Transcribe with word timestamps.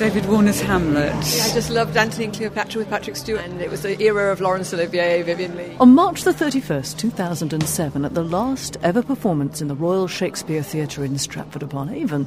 David 0.00 0.24
Warner's 0.24 0.62
Hamlet. 0.62 1.12
I 1.12 1.52
just 1.52 1.68
loved 1.68 1.94
Antony 1.94 2.24
and 2.24 2.32
Cleopatra 2.32 2.78
with 2.78 2.88
Patrick 2.88 3.16
Stewart, 3.16 3.42
and 3.42 3.60
it 3.60 3.70
was 3.70 3.82
the 3.82 4.00
era 4.02 4.32
of 4.32 4.40
Laurence 4.40 4.72
Olivier, 4.72 5.20
Vivien 5.20 5.54
Leigh. 5.54 5.76
On 5.78 5.94
March 5.94 6.22
the 6.22 6.32
31st, 6.32 6.96
2007, 6.96 8.06
at 8.06 8.14
the 8.14 8.24
last 8.24 8.78
ever 8.82 9.02
performance 9.02 9.60
in 9.60 9.68
the 9.68 9.74
Royal 9.74 10.08
Shakespeare 10.08 10.62
Theatre 10.62 11.04
in 11.04 11.18
Stratford 11.18 11.62
upon 11.62 11.90
Avon, 11.90 12.26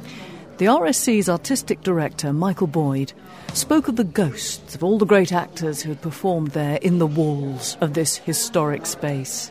the 0.58 0.66
RSC's 0.66 1.28
artistic 1.28 1.80
director, 1.80 2.32
Michael 2.32 2.68
Boyd, 2.68 3.12
spoke 3.54 3.88
of 3.88 3.96
the 3.96 4.04
ghosts 4.04 4.76
of 4.76 4.84
all 4.84 4.96
the 4.96 5.04
great 5.04 5.32
actors 5.32 5.82
who 5.82 5.88
had 5.88 6.00
performed 6.00 6.52
there 6.52 6.78
in 6.80 6.98
the 6.98 7.08
walls 7.08 7.76
of 7.80 7.94
this 7.94 8.18
historic 8.18 8.86
space. 8.86 9.50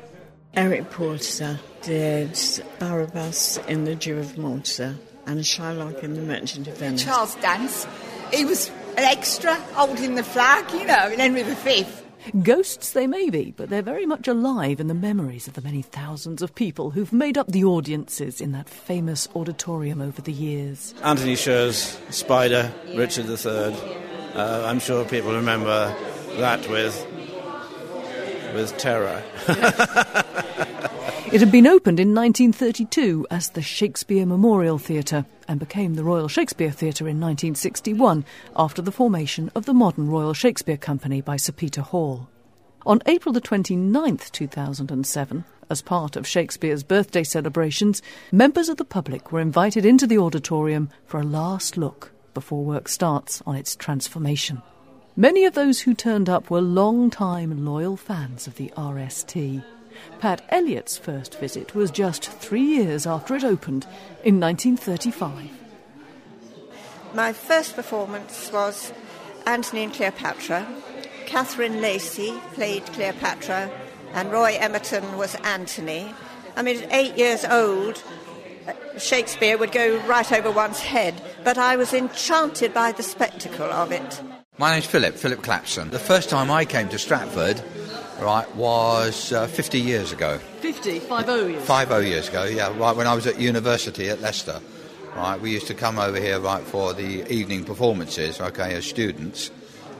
Eric 0.53 0.89
Porter 0.91 1.59
did 1.81 2.39
Barabbas 2.79 3.57
in 3.67 3.83
The 3.83 3.95
Jew 3.95 4.17
of 4.17 4.37
Malta 4.37 4.95
and 5.25 5.41
Shylock 5.41 6.03
in 6.03 6.13
The 6.13 6.21
Merchant 6.21 6.69
of 6.69 6.77
Venice. 6.77 7.03
Charles 7.03 7.35
Dance. 7.35 7.85
He 8.33 8.45
was 8.45 8.69
an 8.97 9.03
extra 9.03 9.53
holding 9.73 10.15
the 10.15 10.23
flag, 10.23 10.71
you 10.71 10.85
know, 10.87 11.07
in 11.09 11.19
Henry 11.19 11.43
V. 11.43 11.85
Ghosts 12.41 12.93
they 12.93 13.05
may 13.05 13.29
be, 13.29 13.53
but 13.55 13.69
they're 13.69 13.83
very 13.83 14.07
much 14.07 14.27
alive 14.27 14.79
in 14.79 14.87
the 14.87 14.95
memories 14.95 15.47
of 15.47 15.53
the 15.53 15.61
many 15.61 15.83
thousands 15.83 16.41
of 16.41 16.55
people 16.55 16.89
who've 16.89 17.13
made 17.13 17.37
up 17.37 17.47
the 17.47 17.63
audiences 17.63 18.41
in 18.41 18.51
that 18.53 18.67
famous 18.67 19.27
auditorium 19.35 20.01
over 20.01 20.21
the 20.21 20.31
years. 20.31 20.95
Antony 21.03 21.35
Sher's 21.35 21.99
Spider, 22.09 22.73
Richard 22.95 23.27
III. 23.27 23.75
Uh, 24.33 24.65
I'm 24.65 24.79
sure 24.79 25.05
people 25.05 25.33
remember 25.33 25.95
that 26.37 26.67
with 26.69 27.05
with 28.53 28.77
terror. 28.77 29.23
It 31.33 31.39
had 31.39 31.51
been 31.51 31.65
opened 31.65 31.99
in 31.99 32.13
1932 32.13 33.25
as 33.31 33.49
the 33.49 33.61
Shakespeare 33.63 34.23
Memorial 34.23 34.77
Theatre 34.77 35.25
and 35.47 35.59
became 35.59 35.95
the 35.95 36.03
Royal 36.03 36.27
Shakespeare 36.27 36.69
Theatre 36.69 37.05
in 37.05 37.19
1961 37.19 38.23
after 38.55 38.83
the 38.83 38.91
formation 38.91 39.49
of 39.55 39.65
the 39.65 39.73
modern 39.73 40.11
Royal 40.11 40.35
Shakespeare 40.35 40.77
Company 40.77 41.21
by 41.21 41.37
Sir 41.37 41.51
Peter 41.51 41.81
Hall. 41.81 42.29
On 42.85 43.01
April 43.07 43.33
the 43.33 43.41
29th, 43.41 44.31
2007, 44.31 45.43
as 45.71 45.81
part 45.81 46.15
of 46.15 46.27
Shakespeare's 46.27 46.83
birthday 46.83 47.23
celebrations, 47.23 48.03
members 48.31 48.69
of 48.69 48.77
the 48.77 48.85
public 48.85 49.31
were 49.31 49.39
invited 49.39 49.87
into 49.87 50.05
the 50.05 50.19
auditorium 50.19 50.87
for 51.07 51.19
a 51.19 51.23
last 51.23 51.77
look 51.77 52.11
before 52.35 52.63
work 52.63 52.87
starts 52.87 53.41
on 53.47 53.55
its 53.55 53.75
transformation. 53.75 54.61
Many 55.15 55.45
of 55.45 55.53
those 55.53 55.81
who 55.81 55.93
turned 55.93 56.27
up 56.27 56.49
were 56.49 56.59
long-time 56.59 57.63
loyal 57.63 57.95
fans 57.95 58.47
of 58.47 58.55
the 58.55 58.73
RST. 58.75 59.63
Pat 60.19 60.41
Elliott's 60.49 60.97
first 60.97 61.39
visit 61.39 61.75
was 61.75 61.91
just 61.91 62.31
three 62.31 62.63
years 62.63 63.05
after 63.05 63.35
it 63.35 63.43
opened 63.43 63.85
in 64.23 64.39
1935. 64.39 65.51
My 67.13 67.31
first 67.31 67.75
performance 67.75 68.51
was 68.51 68.91
Antony 69.45 69.83
and 69.83 69.93
Cleopatra. 69.93 70.65
Catherine 71.27 71.79
Lacey 71.79 72.33
played 72.53 72.83
Cleopatra, 72.87 73.69
and 74.13 74.31
Roy 74.31 74.57
Emerton 74.59 75.15
was 75.15 75.35
Antony. 75.43 76.11
I 76.55 76.63
mean, 76.63 76.81
at 76.81 76.91
eight 76.91 77.19
years 77.19 77.45
old, 77.45 78.01
Shakespeare 78.97 79.59
would 79.59 79.71
go 79.71 79.99
right 80.07 80.31
over 80.31 80.49
one's 80.49 80.79
head, 80.79 81.21
but 81.43 81.59
I 81.59 81.75
was 81.75 81.93
enchanted 81.93 82.73
by 82.73 82.93
the 82.93 83.03
spectacle 83.03 83.71
of 83.71 83.91
it. 83.91 84.19
My 84.59 84.71
name's 84.71 84.85
Philip, 84.85 85.15
Philip 85.15 85.41
Clapson. 85.41 85.89
The 85.89 85.97
first 85.97 86.29
time 86.29 86.51
I 86.51 86.63
came 86.63 86.87
to 86.89 86.99
Stratford, 86.99 87.59
right, 88.21 88.55
was 88.55 89.33
uh, 89.33 89.47
50 89.47 89.79
years 89.79 90.11
ago. 90.11 90.37
50, 90.59 90.99
50 90.99 91.23
years. 91.51 91.65
50 91.65 92.07
years 92.07 92.29
ago, 92.29 92.43
yeah, 92.43 92.67
right 92.77 92.95
when 92.95 93.07
I 93.07 93.15
was 93.15 93.25
at 93.25 93.39
university 93.39 94.09
at 94.09 94.21
Leicester. 94.21 94.61
Right, 95.15 95.41
we 95.41 95.51
used 95.51 95.65
to 95.67 95.73
come 95.73 95.97
over 95.97 96.19
here, 96.19 96.39
right, 96.39 96.63
for 96.63 96.93
the 96.93 97.27
evening 97.33 97.63
performances, 97.63 98.39
okay, 98.39 98.75
as 98.75 98.85
students. 98.85 99.49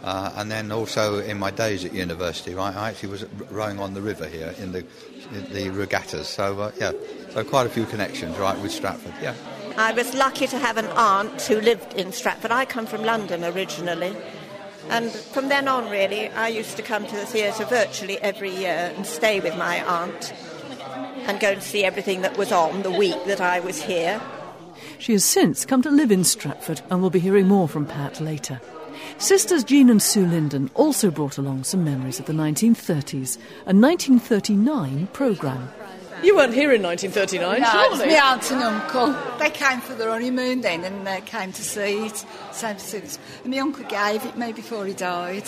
Uh, 0.03 0.33
and 0.35 0.51
then 0.51 0.71
also 0.71 1.17
in 1.17 1.39
my 1.39 1.49
days 1.49 1.83
at 1.83 1.93
university, 1.93 2.53
right, 2.53 2.75
I 2.75 2.89
actually 2.89 3.09
was 3.09 3.25
rowing 3.49 3.79
on 3.79 3.95
the 3.95 4.01
river 4.01 4.27
here 4.27 4.53
in 4.59 4.71
the, 4.71 4.85
in 5.33 5.51
the 5.51 5.71
regattas. 5.71 6.27
So, 6.27 6.59
uh, 6.59 6.71
yeah, 6.79 6.91
so 7.31 7.43
quite 7.43 7.65
a 7.65 7.69
few 7.69 7.85
connections, 7.85 8.37
right, 8.37 8.57
with 8.59 8.71
Stratford, 8.71 9.13
yeah. 9.19 9.33
I 9.77 9.93
was 9.93 10.13
lucky 10.13 10.45
to 10.45 10.59
have 10.59 10.77
an 10.77 10.85
aunt 10.85 11.41
who 11.41 11.59
lived 11.59 11.93
in 11.93 12.11
Stratford. 12.11 12.51
I 12.51 12.65
come 12.65 12.85
from 12.85 13.03
London 13.03 13.43
originally. 13.43 14.15
And 14.89 15.11
from 15.11 15.49
then 15.49 15.67
on, 15.67 15.89
really, 15.89 16.29
I 16.29 16.49
used 16.49 16.77
to 16.77 16.83
come 16.83 17.05
to 17.05 17.15
the 17.15 17.25
theatre 17.25 17.65
virtually 17.65 18.19
every 18.19 18.51
year 18.55 18.93
and 18.95 19.05
stay 19.05 19.39
with 19.39 19.57
my 19.57 19.83
aunt 19.83 20.33
and 21.25 21.39
go 21.39 21.51
and 21.51 21.63
see 21.63 21.83
everything 21.83 22.21
that 22.21 22.37
was 22.37 22.51
on 22.51 22.83
the 22.83 22.91
week 22.91 23.17
that 23.25 23.41
I 23.41 23.59
was 23.59 23.81
here. 23.81 24.21
She 24.99 25.13
has 25.13 25.25
since 25.25 25.65
come 25.65 25.81
to 25.81 25.89
live 25.89 26.11
in 26.11 26.23
Stratford 26.23 26.81
and 26.89 27.01
we'll 27.01 27.09
be 27.09 27.19
hearing 27.19 27.47
more 27.47 27.67
from 27.67 27.85
Pat 27.85 28.19
later. 28.19 28.59
Sisters 29.17 29.63
Jean 29.63 29.89
and 29.89 30.01
Sue 30.01 30.25
Linden 30.25 30.69
also 30.75 31.11
brought 31.11 31.37
along 31.37 31.63
some 31.63 31.83
memories 31.83 32.19
of 32.19 32.25
the 32.25 32.33
1930s, 32.33 33.37
a 33.65 33.73
1939 33.73 35.07
programme. 35.07 35.69
You 36.23 36.37
weren't 36.37 36.53
here 36.53 36.71
in 36.71 36.81
1939, 36.81 37.61
no, 37.61 37.69
surely? 37.69 37.85
it 37.85 37.91
was 37.91 37.99
my 37.99 38.31
aunt 38.31 38.51
and 38.51 38.63
uncle. 38.63 39.37
They 39.39 39.49
came 39.49 39.81
for 39.81 39.93
their 39.93 40.09
honeymoon 40.09 40.61
then 40.61 40.85
and 40.85 41.05
they 41.05 41.19
came 41.21 41.51
to 41.51 41.61
see 41.61 42.05
it. 42.05 42.25
Same 42.53 42.77
as 42.77 43.19
And 43.43 43.51
my 43.53 43.59
uncle 43.59 43.83
gave 43.83 44.25
it 44.25 44.37
me 44.37 44.53
before 44.53 44.85
he 44.85 44.93
died. 44.93 45.43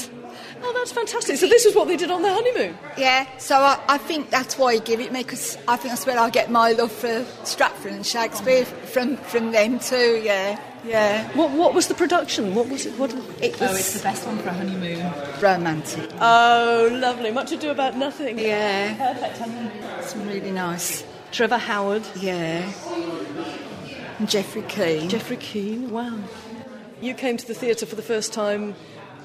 Oh, 0.62 0.74
that's 0.74 0.92
fantastic. 0.92 1.38
So 1.38 1.48
this 1.48 1.66
is 1.66 1.76
what 1.76 1.88
they 1.88 1.96
did 1.96 2.12
on 2.12 2.24
their 2.24 2.34
honeymoon? 2.34 2.78
Yeah, 2.98 3.26
so 3.38 3.56
I, 3.56 3.80
I 3.88 3.98
think 3.98 4.32
that's 4.32 4.58
why 4.58 4.74
he 4.74 4.80
gave 4.82 5.00
it 5.00 5.14
me 5.14 5.24
because 5.24 5.58
I 5.68 5.78
think 5.78 5.94
that's 5.94 6.06
where 6.06 6.20
I 6.20 6.30
get 6.30 6.52
my 6.52 6.74
love 6.74 6.92
for 6.92 7.26
Stratford 7.46 7.94
and 7.94 8.06
Shakespeare 8.06 8.66
from, 8.66 9.16
from 9.16 9.52
them 9.54 9.80
too, 9.80 10.22
yeah. 10.24 10.60
Yeah. 10.86 11.28
What 11.36 11.52
What 11.52 11.74
was 11.74 11.88
the 11.88 11.96
production? 11.96 12.56
What 12.56 12.70
was 12.70 12.86
it? 12.86 12.98
What? 13.00 13.12
It 13.42 13.60
was 13.60 13.72
oh, 13.72 13.76
it's 13.76 13.94
the 13.94 14.04
best 14.04 14.26
one 14.26 14.38
for 14.40 14.50
a 14.50 14.54
honeymoon. 14.54 15.12
Romantic. 15.42 16.10
Oh, 16.20 16.90
lovely. 16.92 17.32
Much 17.32 17.52
ado 17.52 17.72
about 17.72 17.98
nothing. 17.98 18.40
Yeah. 18.40 18.96
Perfect. 18.96 19.38
honey. 19.38 19.72
It's 20.00 20.16
really 20.16 20.52
nice. 20.52 21.04
Trevor 21.32 21.58
Howard. 21.58 22.04
Yeah. 22.16 22.72
And 24.20 24.30
Geoffrey 24.30 24.64
Keen. 24.64 25.10
Geoffrey 25.10 25.38
Keen. 25.38 25.90
Wow. 25.92 26.18
You 27.02 27.14
came 27.14 27.36
to 27.38 27.46
the 27.46 27.54
theatre 27.54 27.86
for 27.86 27.96
the 27.96 28.02
first 28.02 28.32
time 28.32 28.76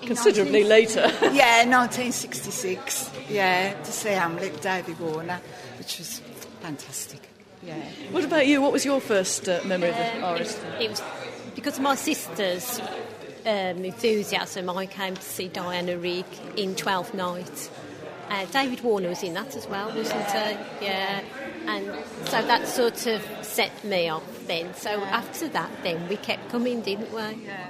considerably 0.03 0.65
19... 0.65 0.69
later. 0.69 1.01
yeah, 1.33 1.65
1966. 1.65 3.11
Yeah, 3.29 3.75
to 3.75 3.93
see 3.93 4.11
Hamlet, 4.11 4.61
David 4.61 4.99
Warner, 4.99 5.41
which 5.79 5.99
was 5.99 6.21
fantastic. 6.61 7.29
Yeah. 7.63 7.77
What 8.11 8.25
about 8.25 8.47
you? 8.47 8.63
What 8.63 8.73
was 8.73 8.85
your 8.85 9.01
first 9.01 9.49
uh, 9.49 9.61
memory 9.65 9.91
um, 9.91 10.25
of 10.25 10.39
the 10.39 10.45
RST? 10.45 10.81
It, 10.81 10.83
it 10.83 10.91
was 10.91 11.03
because 11.61 11.77
of 11.77 11.83
my 11.83 11.95
sister's 11.95 12.81
um, 13.45 13.85
enthusiasm. 13.85 14.71
I 14.71 14.87
came 14.87 15.15
to 15.15 15.23
see 15.23 15.49
Diana 15.49 15.99
Rigg 15.99 16.25
in 16.57 16.75
Twelfth 16.75 17.13
Night. 17.13 17.71
Uh, 18.31 18.47
David 18.47 18.83
Warner 18.83 19.11
was 19.11 19.23
in 19.23 19.35
that 19.35 19.55
as 19.57 19.67
well, 19.69 19.95
wasn't 19.95 20.25
he? 20.25 20.87
Yeah. 20.87 21.21
And 21.67 21.87
so 22.27 22.43
that 22.43 22.67
sort 22.67 23.07
of 23.07 23.23
set 23.43 23.85
me 23.85 24.09
off 24.09 24.47
then. 24.47 24.73
So 24.75 24.89
after 24.89 25.49
that, 25.49 25.71
then 25.83 26.09
we 26.09 26.17
kept 26.17 26.49
coming, 26.49 26.81
didn't 26.81 27.13
we? 27.13 27.45
Yeah. 27.45 27.67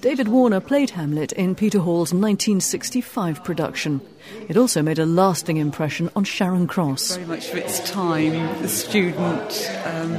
David 0.00 0.28
Warner 0.28 0.60
played 0.60 0.90
Hamlet 0.90 1.32
in 1.32 1.54
Peter 1.54 1.78
Hall's 1.78 2.12
1965 2.12 3.42
production. 3.42 4.02
It 4.48 4.56
also 4.56 4.82
made 4.82 4.98
a 4.98 5.06
lasting 5.06 5.56
impression 5.56 6.10
on 6.14 6.24
Sharon 6.24 6.66
Cross. 6.66 7.16
Very 7.16 7.26
much 7.26 7.48
for 7.48 7.56
its 7.56 7.90
time, 7.90 8.62
the 8.62 8.68
student, 8.68 9.70
um, 9.86 10.12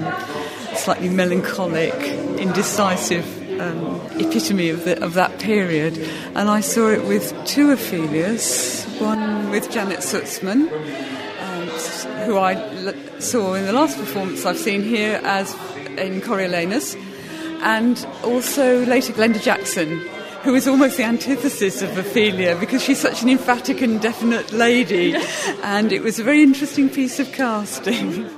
slightly 0.78 1.09
melancholic, 1.09 1.94
indecisive 2.40 3.25
um, 3.59 4.02
epitome 4.19 4.69
of, 4.69 4.86
the, 4.86 5.03
of 5.03 5.13
that 5.13 5.40
period. 5.40 5.97
And 6.36 6.50
I 6.50 6.62
saw 6.62 6.90
it 6.90 7.03
with 7.06 7.34
two 7.46 7.68
Ophelias, 7.68 8.86
one 9.00 9.50
with 9.50 9.72
Janet 9.72 10.03
Suzman, 10.03 10.69
um, 10.69 11.68
who 12.25 12.38
I 12.38 12.53
l- 12.53 13.22
saw 13.22 13.53
in 13.53 13.66
the 13.66 13.74
last 13.74 13.97
performance 13.97 14.46
I've 14.46 14.58
seen 14.58 14.84
here 14.84 15.22
as 15.24 15.53
in 15.97 16.22
Coriolanus 16.22 16.96
and 17.62 18.06
also 18.24 18.86
later 18.86 19.13
Glenda 19.13 19.42
Jackson, 19.42 20.00
who 20.44 20.53
is 20.53 20.68
almost 20.68 20.98
the 20.98 21.04
antithesis 21.04 21.81
of 21.81 21.98
Ophelia 21.98 22.56
because 22.60 22.83
she's 22.83 23.00
such 23.00 23.24
an 23.24 23.30
emphatic 23.30 23.81
and 23.81 24.00
definite 24.01 24.51
lady, 24.54 25.16
and 25.63 25.92
it 25.92 26.04
was 26.04 26.19
a 26.19 26.24
very 26.24 26.44
interesting 26.44 26.89
piece 26.89 27.19
of 27.19 27.31
casting. 27.31 28.30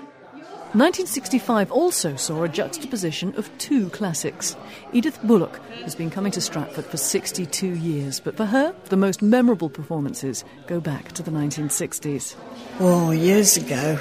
1965 0.77 1.71
also 1.71 2.15
saw 2.17 2.43
a 2.43 2.49
juxtaposition 2.49 3.33
of 3.35 3.49
two 3.57 3.89
classics. 3.89 4.55
Edith 4.93 5.19
Bullock 5.23 5.59
has 5.81 5.95
been 5.95 6.11
coming 6.11 6.31
to 6.33 6.39
Stratford 6.39 6.85
for 6.85 6.97
62 6.97 7.67
years, 7.67 8.19
but 8.19 8.37
for 8.37 8.45
her, 8.45 8.75
the 8.89 8.95
most 8.95 9.23
memorable 9.23 9.71
performances 9.71 10.45
go 10.67 10.79
back 10.79 11.13
to 11.13 11.23
the 11.23 11.31
1960s. 11.31 12.35
Oh, 12.79 13.09
years 13.09 13.57
ago, 13.57 13.97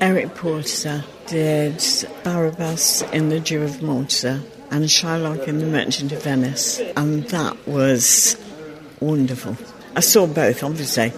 Eric 0.00 0.34
Porter 0.34 1.02
did 1.28 1.82
Barabbas 2.24 3.00
in 3.12 3.30
The 3.30 3.40
Jew 3.40 3.62
of 3.62 3.80
Malta 3.80 4.42
and 4.70 4.84
Shylock 4.84 5.48
in 5.48 5.60
The 5.60 5.66
Merchant 5.66 6.12
of 6.12 6.22
Venice, 6.22 6.78
and 6.94 7.24
that 7.30 7.66
was 7.66 8.36
wonderful. 9.00 9.56
I 9.96 10.00
saw 10.00 10.26
both, 10.26 10.62
obviously. 10.62 11.10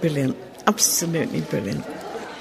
Brilliant. 0.00 0.36
Absolutely 0.68 1.40
brilliant. 1.40 1.84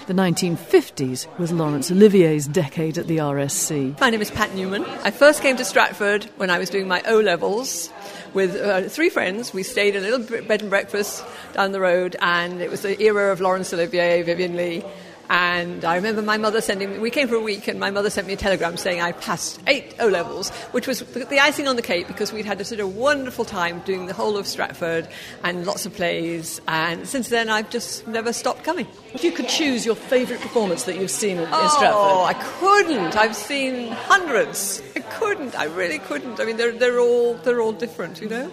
The 0.10 0.16
1950s 0.16 1.28
was 1.38 1.52
Laurence 1.52 1.92
Olivier's 1.92 2.48
decade 2.48 2.98
at 2.98 3.06
the 3.06 3.18
RSC. 3.18 4.00
My 4.00 4.10
name 4.10 4.24
is 4.24 4.32
Pat 4.32 4.56
Newman. 4.56 4.84
I 5.04 5.12
first 5.12 5.44
came 5.44 5.56
to 5.58 5.64
Stratford 5.64 6.24
when 6.38 6.50
I 6.50 6.58
was 6.58 6.72
doing 6.72 6.88
my 6.88 7.04
O 7.06 7.20
levels 7.20 7.92
with 8.34 8.56
uh, 8.56 8.90
three 8.90 9.12
friends. 9.12 9.54
We 9.54 9.62
stayed 9.62 9.96
in 9.96 10.04
a 10.04 10.10
little 10.10 10.42
bed 10.48 10.62
and 10.62 10.72
breakfast 10.72 11.24
down 11.54 11.74
the 11.74 11.80
road, 11.80 12.16
and 12.22 12.60
it 12.60 12.72
was 12.72 12.82
the 12.82 13.00
era 13.00 13.32
of 13.32 13.40
Laurence 13.40 13.72
Olivier, 13.72 14.24
Vivien 14.24 14.56
Leigh. 14.56 14.84
And 15.30 15.86
I 15.86 15.96
remember 15.96 16.24
my 16.24 16.38
mother 16.38 16.60
sending 16.60 16.92
me, 16.92 17.00
we 17.00 17.12
came 17.12 17.28
for 17.28 17.36
a 17.36 17.42
week, 17.42 17.68
and 17.68 17.80
my 17.80 17.92
mother 17.92 18.10
sent 18.10 18.26
me 18.26 18.34
a 18.34 18.38
telegram 18.38 18.78
saying 18.78 19.00
I 19.00 19.12
passed 19.12 19.60
eight 19.68 19.94
O 20.00 20.08
levels, 20.08 20.50
which 20.72 20.88
was 20.88 21.02
the 21.02 21.40
icing 21.40 21.68
on 21.68 21.76
the 21.76 21.84
cake 21.84 22.08
because 22.08 22.34
we'd 22.34 22.46
had 22.46 22.60
a 22.60 22.66
sort 22.66 22.80
of 22.80 22.96
wonderful 22.96 23.46
time 23.46 23.80
doing 23.82 24.08
the 24.08 24.14
whole 24.14 24.38
of 24.38 24.48
Stratford 24.48 25.08
and 25.44 25.68
lots 25.68 25.86
of 25.86 25.94
plays. 25.94 26.60
And 26.68 27.08
since 27.08 27.30
then, 27.30 27.48
I've 27.48 27.70
just 27.70 28.08
never 28.08 28.34
stopped 28.34 28.64
coming. 28.64 28.88
If 29.14 29.24
you 29.24 29.32
could 29.32 29.48
choose 29.48 29.86
your 29.86 29.96
favourite 29.96 30.42
performance 30.42 30.84
that 30.86 30.96
you've 30.96 31.12
seen 31.12 31.38
in, 31.38 31.44
in 31.44 31.50
oh, 31.52 31.68
Stratford. 31.68 32.36
I 32.36 32.50
couldn't. 32.60 33.16
I've 33.16 33.36
seen 33.36 33.92
hundreds. 33.92 34.82
I 34.96 35.02
couldn't. 35.02 35.58
I 35.58 35.66
really 35.66 36.00
couldn't. 36.00 36.40
I 36.40 36.46
mean, 36.46 36.58
they're, 36.58 36.72
they're, 36.72 37.00
all, 37.00 37.36
they're 37.36 37.62
all 37.62 37.74
different, 37.74 38.20
you 38.20 38.30
know? 38.30 38.52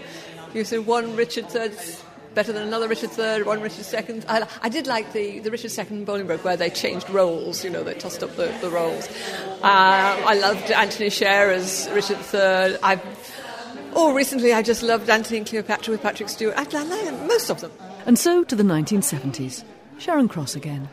You 0.53 0.65
see 0.65 0.79
one 0.79 1.17
Richard 1.17 1.47
III's 1.55 2.03
better 2.37 2.53
than 2.53 2.63
another 2.63 2.87
Richard 2.87 3.19
III, 3.19 3.45
one 3.45 3.63
Richard 3.63 3.87
II. 4.11 4.23
I, 4.29 4.47
I 4.61 4.69
did 4.69 4.87
like 4.87 5.13
the, 5.15 5.41
the 5.41 5.51
Richard 5.51 5.77
II 5.77 6.05
Bolingbroke 6.05 6.45
where 6.45 6.57
they 6.57 6.69
changed 6.69 7.09
roles, 7.09 7.65
you 7.65 7.71
know, 7.71 7.83
they 7.83 7.95
tossed 7.95 8.23
up 8.23 8.37
the, 8.37 8.55
the 8.61 8.69
roles. 8.69 9.09
Uh, 9.63 10.23
I 10.25 10.35
loved 10.35 10.71
Antony 10.71 11.09
Sher 11.09 11.51
as 11.51 11.89
Richard 11.93 12.19
III. 12.19 12.79
I, 12.83 13.01
oh, 13.95 14.13
recently 14.15 14.53
I 14.53 14.61
just 14.61 14.83
loved 14.83 15.09
Antony 15.09 15.39
and 15.39 15.47
Cleopatra 15.47 15.93
with 15.93 16.03
Patrick 16.03 16.29
Stewart. 16.29 16.55
I, 16.59 16.67
I 16.71 16.85
like 16.85 17.27
most 17.27 17.49
of 17.49 17.63
them. 17.63 17.73
And 18.05 18.19
so 18.19 18.45
to 18.45 18.55
the 18.55 18.63
1970s. 18.63 19.65
Sharon 19.99 20.29
Cross 20.29 20.55
again. 20.55 20.91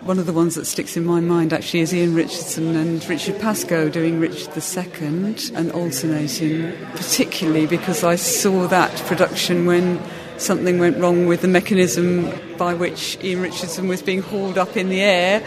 One 0.00 0.18
of 0.18 0.24
the 0.24 0.32
ones 0.32 0.54
that 0.54 0.64
sticks 0.64 0.96
in 0.96 1.04
my 1.04 1.20
mind 1.20 1.52
actually 1.52 1.80
is 1.80 1.92
Ian 1.92 2.14
Richardson 2.14 2.74
and 2.74 3.06
Richard 3.06 3.38
Pasco 3.38 3.90
doing 3.90 4.18
Richard 4.18 4.56
II 4.56 5.36
and 5.54 5.70
alternating, 5.72 6.72
particularly 6.92 7.66
because 7.66 8.02
I 8.02 8.16
saw 8.16 8.66
that 8.68 8.96
production 9.06 9.66
when 9.66 10.02
something 10.40 10.78
went 10.78 10.98
wrong 10.98 11.26
with 11.26 11.42
the 11.42 11.48
mechanism 11.48 12.32
by 12.56 12.74
which 12.74 13.18
Ian 13.22 13.40
Richardson 13.40 13.88
was 13.88 14.02
being 14.02 14.22
hauled 14.22 14.58
up 14.58 14.76
in 14.76 14.88
the 14.88 15.00
air 15.00 15.40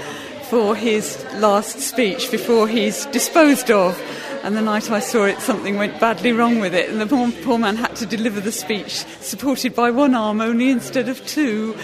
for 0.49 0.75
his 0.75 1.23
last 1.35 1.79
speech 1.79 2.29
before 2.29 2.67
he's 2.67 3.05
disposed 3.07 3.71
of. 3.71 3.99
And 4.43 4.57
the 4.57 4.61
night 4.61 4.91
I 4.91 4.99
saw 4.99 5.23
it, 5.25 5.39
something 5.39 5.77
went 5.77 5.99
badly 5.99 6.33
wrong 6.33 6.59
with 6.59 6.73
it, 6.73 6.89
and 6.89 6.99
the 6.99 7.07
poor, 7.07 7.31
poor 7.43 7.57
man 7.57 7.77
had 7.77 7.95
to 7.97 8.05
deliver 8.05 8.41
the 8.41 8.51
speech 8.51 9.05
supported 9.21 9.73
by 9.73 9.89
one 9.89 10.13
arm 10.13 10.41
only 10.41 10.69
instead 10.69 11.07
of 11.07 11.25
two. 11.25 11.75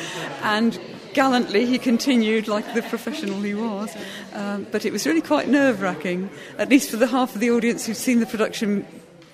And 0.43 0.79
gallantly 1.13 1.65
he 1.65 1.77
continued 1.77 2.47
like 2.47 2.73
the 2.73 2.81
professional 2.83 3.41
he 3.41 3.55
was. 3.55 3.95
Um, 4.33 4.67
but 4.71 4.85
it 4.85 4.93
was 4.93 5.07
really 5.07 5.21
quite 5.21 5.47
nerve 5.47 5.81
wracking, 5.81 6.29
at 6.57 6.69
least 6.69 6.91
for 6.91 6.97
the 6.97 7.07
half 7.07 7.33
of 7.33 7.41
the 7.41 7.51
audience 7.51 7.85
who'd 7.85 7.97
seen 7.97 8.19
the 8.19 8.25
production 8.25 8.85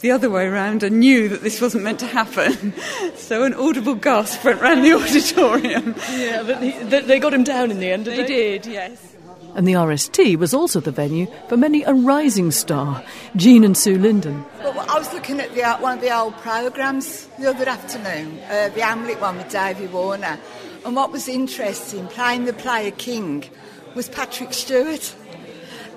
the 0.05 0.11
other 0.11 0.29
way 0.29 0.45
around 0.45 0.83
and 0.83 0.99
knew 0.99 1.27
that 1.27 1.41
this 1.41 1.59
wasn't 1.59 1.83
meant 1.83 1.99
to 1.99 2.05
happen. 2.05 2.75
so 3.15 3.41
an 3.41 3.55
audible 3.55 3.95
gasp 3.95 4.43
went 4.43 4.61
round 4.61 4.85
the 4.85 4.93
auditorium. 5.01 5.95
Yeah, 6.11 6.43
but 6.43 6.61
he, 6.61 6.73
they 7.01 7.19
got 7.19 7.33
him 7.33 7.43
down 7.43 7.71
in 7.71 7.79
the 7.79 7.89
end, 7.89 8.05
did 8.05 8.13
they? 8.13 8.21
They 8.21 8.59
did, 8.59 8.65
yes. 8.67 9.15
And 9.55 9.67
the 9.67 9.73
RST 9.73 10.35
was 10.35 10.53
also 10.53 10.79
the 10.79 10.91
venue 10.91 11.25
for 11.49 11.57
many 11.57 11.81
a 11.81 11.93
rising 11.93 12.51
star, 12.51 13.03
Jean 13.35 13.63
and 13.63 13.75
Sue 13.75 13.97
Linden. 13.97 14.45
Well, 14.59 14.79
I 14.87 14.99
was 14.99 15.11
looking 15.11 15.39
at 15.39 15.55
the, 15.55 15.63
one 15.77 15.97
of 15.97 16.01
the 16.01 16.15
old 16.15 16.37
programmes 16.37 17.25
the 17.39 17.49
other 17.49 17.67
afternoon, 17.67 18.37
uh, 18.43 18.69
the 18.75 18.81
Hamlet 18.81 19.19
one 19.19 19.37
with 19.37 19.49
David 19.49 19.91
Warner, 19.91 20.37
and 20.85 20.95
what 20.95 21.11
was 21.11 21.27
interesting, 21.27 22.05
playing 22.09 22.45
the 22.45 22.53
player 22.53 22.91
King, 22.91 23.43
was 23.95 24.07
Patrick 24.07 24.53
Stewart. 24.53 25.15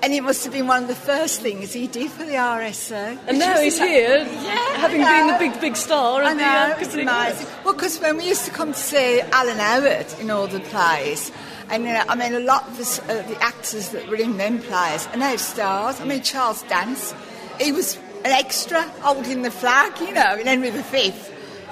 And 0.01 0.13
it 0.13 0.23
must 0.23 0.45
have 0.45 0.53
been 0.53 0.67
one 0.67 0.83
of 0.83 0.87
the 0.87 0.95
first 0.95 1.41
things 1.41 1.73
he 1.73 1.87
did 1.87 2.09
for 2.09 2.23
the 2.23 2.33
RSO. 2.33 3.19
And 3.27 3.37
now 3.37 3.59
he's 3.59 3.77
here, 3.77 4.19
yeah, 4.19 4.77
having 4.77 5.01
been 5.01 5.27
the 5.27 5.37
big, 5.37 5.59
big 5.59 5.75
star. 5.75 6.23
I 6.23 6.33
know, 6.33 6.73
the, 6.75 6.81
it's 6.81 6.93
amazing. 6.93 7.47
Well, 7.65 7.73
because 7.73 7.99
when 7.99 8.15
we 8.15 8.27
used 8.27 8.45
to 8.45 8.51
come 8.51 8.71
to 8.71 8.79
see 8.79 9.19
Alan 9.19 9.57
Howard 9.57 10.07
in 10.21 10.31
all 10.31 10.47
the 10.47 10.61
plays, 10.61 11.33
and 11.69 11.83
you 11.83 11.91
know, 11.91 12.03
I 12.07 12.15
mean, 12.15 12.33
a 12.33 12.39
lot 12.39 12.65
of 12.67 12.77
the, 12.77 13.03
uh, 13.03 13.27
the 13.27 13.43
actors 13.43 13.89
that 13.89 14.07
were 14.07 14.15
in 14.15 14.37
them 14.37 14.59
plays 14.59 15.05
are 15.07 15.17
now 15.17 15.35
stars. 15.35 15.99
I 15.99 16.05
mean, 16.05 16.21
Charles 16.23 16.63
Dance, 16.63 17.13
he 17.59 17.73
was 17.73 17.97
an 18.23 18.31
extra 18.31 18.81
holding 19.01 19.41
the 19.41 19.51
flag, 19.51 19.99
you 19.99 20.13
know, 20.13 20.35
in 20.35 20.47
Henry 20.47 20.71
V. 20.71 21.13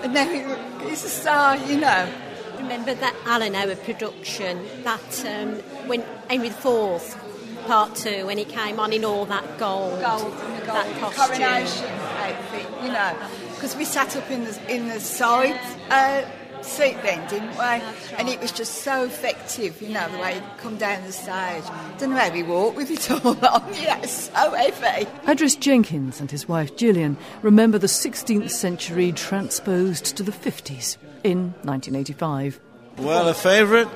And 0.02 0.14
now 0.14 0.28
he, 0.28 0.90
he's 0.90 1.06
a 1.06 1.10
star, 1.10 1.58
you 1.58 1.80
know. 1.80 2.14
Remember 2.58 2.94
that 2.94 3.16
Alan 3.26 3.54
Howard 3.54 3.82
production, 3.84 4.66
that 4.84 5.26
um, 5.26 5.56
when 5.88 6.04
Henry 6.30 6.48
IV 6.48 7.18
part 7.68 7.94
two 7.96 8.26
when 8.26 8.38
he 8.38 8.46
came 8.46 8.80
on 8.80 8.94
in 8.94 9.04
all 9.04 9.26
that 9.26 9.58
gold, 9.58 10.00
gold, 10.02 10.34
and 10.34 10.62
the 10.62 10.66
gold 10.66 10.78
that 10.78 11.00
costume. 11.00 11.38
coronation 11.38 11.86
outfit, 11.86 12.68
you 12.84 12.92
know, 12.92 13.16
because 13.56 13.76
we 13.76 13.84
sat 13.84 14.16
up 14.16 14.32
in 14.32 14.46
the 14.46 14.74
in 14.74 14.88
the 14.88 15.00
side 15.00 15.60
uh, 15.90 16.24
seat 16.64 16.98
then, 17.04 17.28
didn't 17.30 17.52
we? 17.52 17.58
Right. 17.58 18.14
And 18.18 18.30
it 18.30 18.40
was 18.40 18.52
just 18.52 18.84
so 18.84 19.04
effective, 19.04 19.82
you 19.82 19.90
know, 19.90 20.10
the 20.10 20.18
way 20.18 20.36
he'd 20.36 20.58
come 20.58 20.78
down 20.78 21.04
the 21.04 21.12
stage. 21.12 21.64
Don't 21.98 22.12
know 22.12 22.16
how 22.16 22.32
we 22.32 22.44
walked 22.44 22.78
with 22.78 22.90
it 22.90 23.12
all 23.26 23.46
on. 23.46 23.74
Yeah, 23.74 24.00
it's 24.00 24.30
so 24.30 24.52
heavy. 24.52 25.08
Idris 25.28 25.56
Jenkins 25.56 26.22
and 26.22 26.32
his 26.32 26.48
wife 26.48 26.76
Gillian 26.78 27.18
remember 27.42 27.78
the 27.78 27.88
16th 27.88 28.50
century 28.50 29.12
transposed 29.12 30.16
to 30.18 30.24
the 30.24 30.32
50s 30.32 30.98
in 31.24 31.54
1985. 31.64 32.60
Well, 33.00 33.28
a 33.28 33.34
favourite? 33.34 33.90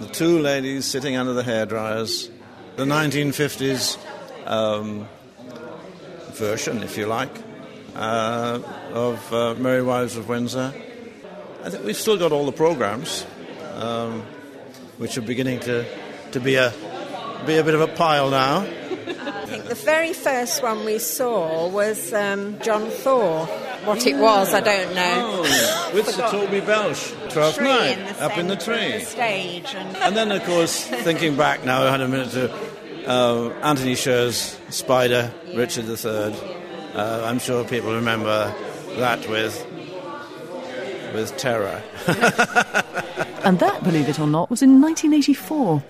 The 0.00 0.08
two 0.08 0.38
ladies 0.38 0.84
sitting 0.84 1.16
under 1.16 1.32
the 1.32 1.42
hairdryers 1.42 2.30
the 2.76 2.84
1950s 2.84 3.98
um, 4.46 5.08
version, 6.32 6.82
if 6.82 6.98
you 6.98 7.06
like, 7.06 7.30
uh, 7.94 8.60
of 8.92 9.32
uh, 9.32 9.54
Merry 9.54 9.82
Wives 9.82 10.16
of 10.16 10.28
Windsor. 10.28 10.74
I 11.64 11.70
think 11.70 11.84
we've 11.84 11.96
still 11.96 12.18
got 12.18 12.32
all 12.32 12.44
the 12.44 12.52
programs, 12.52 13.26
um, 13.74 14.22
which 14.98 15.16
are 15.16 15.22
beginning 15.22 15.60
to, 15.60 15.86
to 16.32 16.40
be 16.40 16.56
a 16.56 16.72
be 17.46 17.58
a 17.58 17.64
bit 17.64 17.74
of 17.74 17.80
a 17.80 17.86
pile 17.86 18.30
now. 18.30 18.62
I 18.62 19.46
think 19.46 19.64
the 19.66 19.74
very 19.74 20.12
first 20.12 20.62
one 20.62 20.84
we 20.84 20.98
saw 20.98 21.68
was 21.68 22.12
um, 22.12 22.58
John 22.60 22.90
Thor. 22.90 23.46
What 23.84 24.04
it 24.04 24.16
was, 24.16 24.52
I 24.52 24.60
don't 24.60 24.94
know. 24.96 25.42
Oh, 25.46 25.90
with 25.94 26.08
Sir 26.08 26.28
Toby 26.28 26.60
Belch, 26.60 27.12
Twelfth 27.30 27.60
Night, 27.60 27.98
in 27.98 28.16
up 28.16 28.36
in 28.36 28.48
the 28.48 28.56
tree. 28.56 28.98
the 28.98 29.00
stage, 29.00 29.72
and 29.76 29.96
And 29.98 30.16
then, 30.16 30.32
of 30.32 30.42
course, 30.44 30.84
thinking 30.84 31.36
back 31.36 31.64
now, 31.64 31.84
I 31.84 31.90
had 31.92 32.00
a 32.00 32.08
minute 32.08 32.30
to 32.30 32.48
uh, 33.06 33.50
Antony 33.62 33.94
Sher's 33.94 34.58
Spider, 34.70 35.32
Richard 35.54 35.86
III. 35.86 36.34
Uh, 36.94 37.22
I'm 37.24 37.38
sure 37.38 37.64
people 37.64 37.94
remember 37.94 38.54
that 38.96 39.28
with 39.28 39.64
with 41.14 41.36
terror. 41.36 41.82
And 43.46 43.60
that, 43.60 43.84
believe 43.84 44.08
it 44.08 44.18
or 44.18 44.26
not, 44.26 44.50
was 44.50 44.60
in 44.60 44.80
1984. 44.80 45.80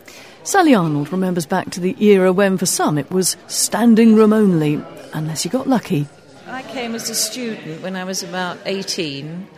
Sally 0.42 0.74
Arnold 0.74 1.10
remembers 1.10 1.46
back 1.46 1.70
to 1.70 1.80
the 1.80 1.96
era 2.04 2.30
when, 2.30 2.58
for 2.58 2.66
some, 2.66 2.98
it 2.98 3.10
was 3.10 3.38
standing 3.46 4.14
room 4.14 4.34
only, 4.34 4.78
unless 5.14 5.42
you 5.42 5.50
got 5.50 5.66
lucky. 5.66 6.06
I 6.48 6.62
came 6.64 6.94
as 6.94 7.08
a 7.08 7.14
student 7.14 7.80
when 7.80 7.96
I 7.96 8.04
was 8.04 8.22
about 8.22 8.58
18. 8.66 9.48